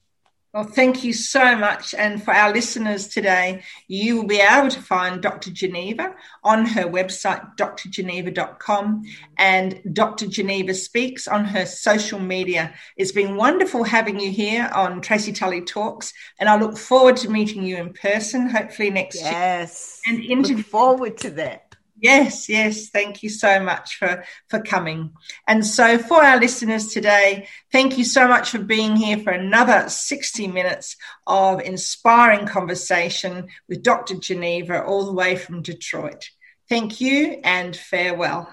[0.57, 1.93] Well, thank you so much.
[1.93, 5.51] And for our listeners today, you will be able to find Dr.
[5.51, 9.03] Geneva on her website, drgeneva.com,
[9.37, 10.27] and Dr.
[10.27, 12.73] Geneva Speaks on her social media.
[12.97, 17.29] It's been wonderful having you here on Tracy Tully Talks, and I look forward to
[17.29, 19.25] meeting you in person, hopefully next yes.
[19.25, 19.33] year.
[19.33, 20.01] Yes.
[20.07, 21.66] And interview- look forward to that.
[21.99, 22.91] Yes, yes.
[22.91, 25.13] Thank you so much for, for coming.
[25.49, 29.89] And so, for our listeners today, thank you so much for being here for another
[29.89, 34.17] 60 minutes of inspiring conversation with Dr.
[34.17, 36.31] Geneva, all the way from Detroit.
[36.69, 38.53] Thank you and farewell.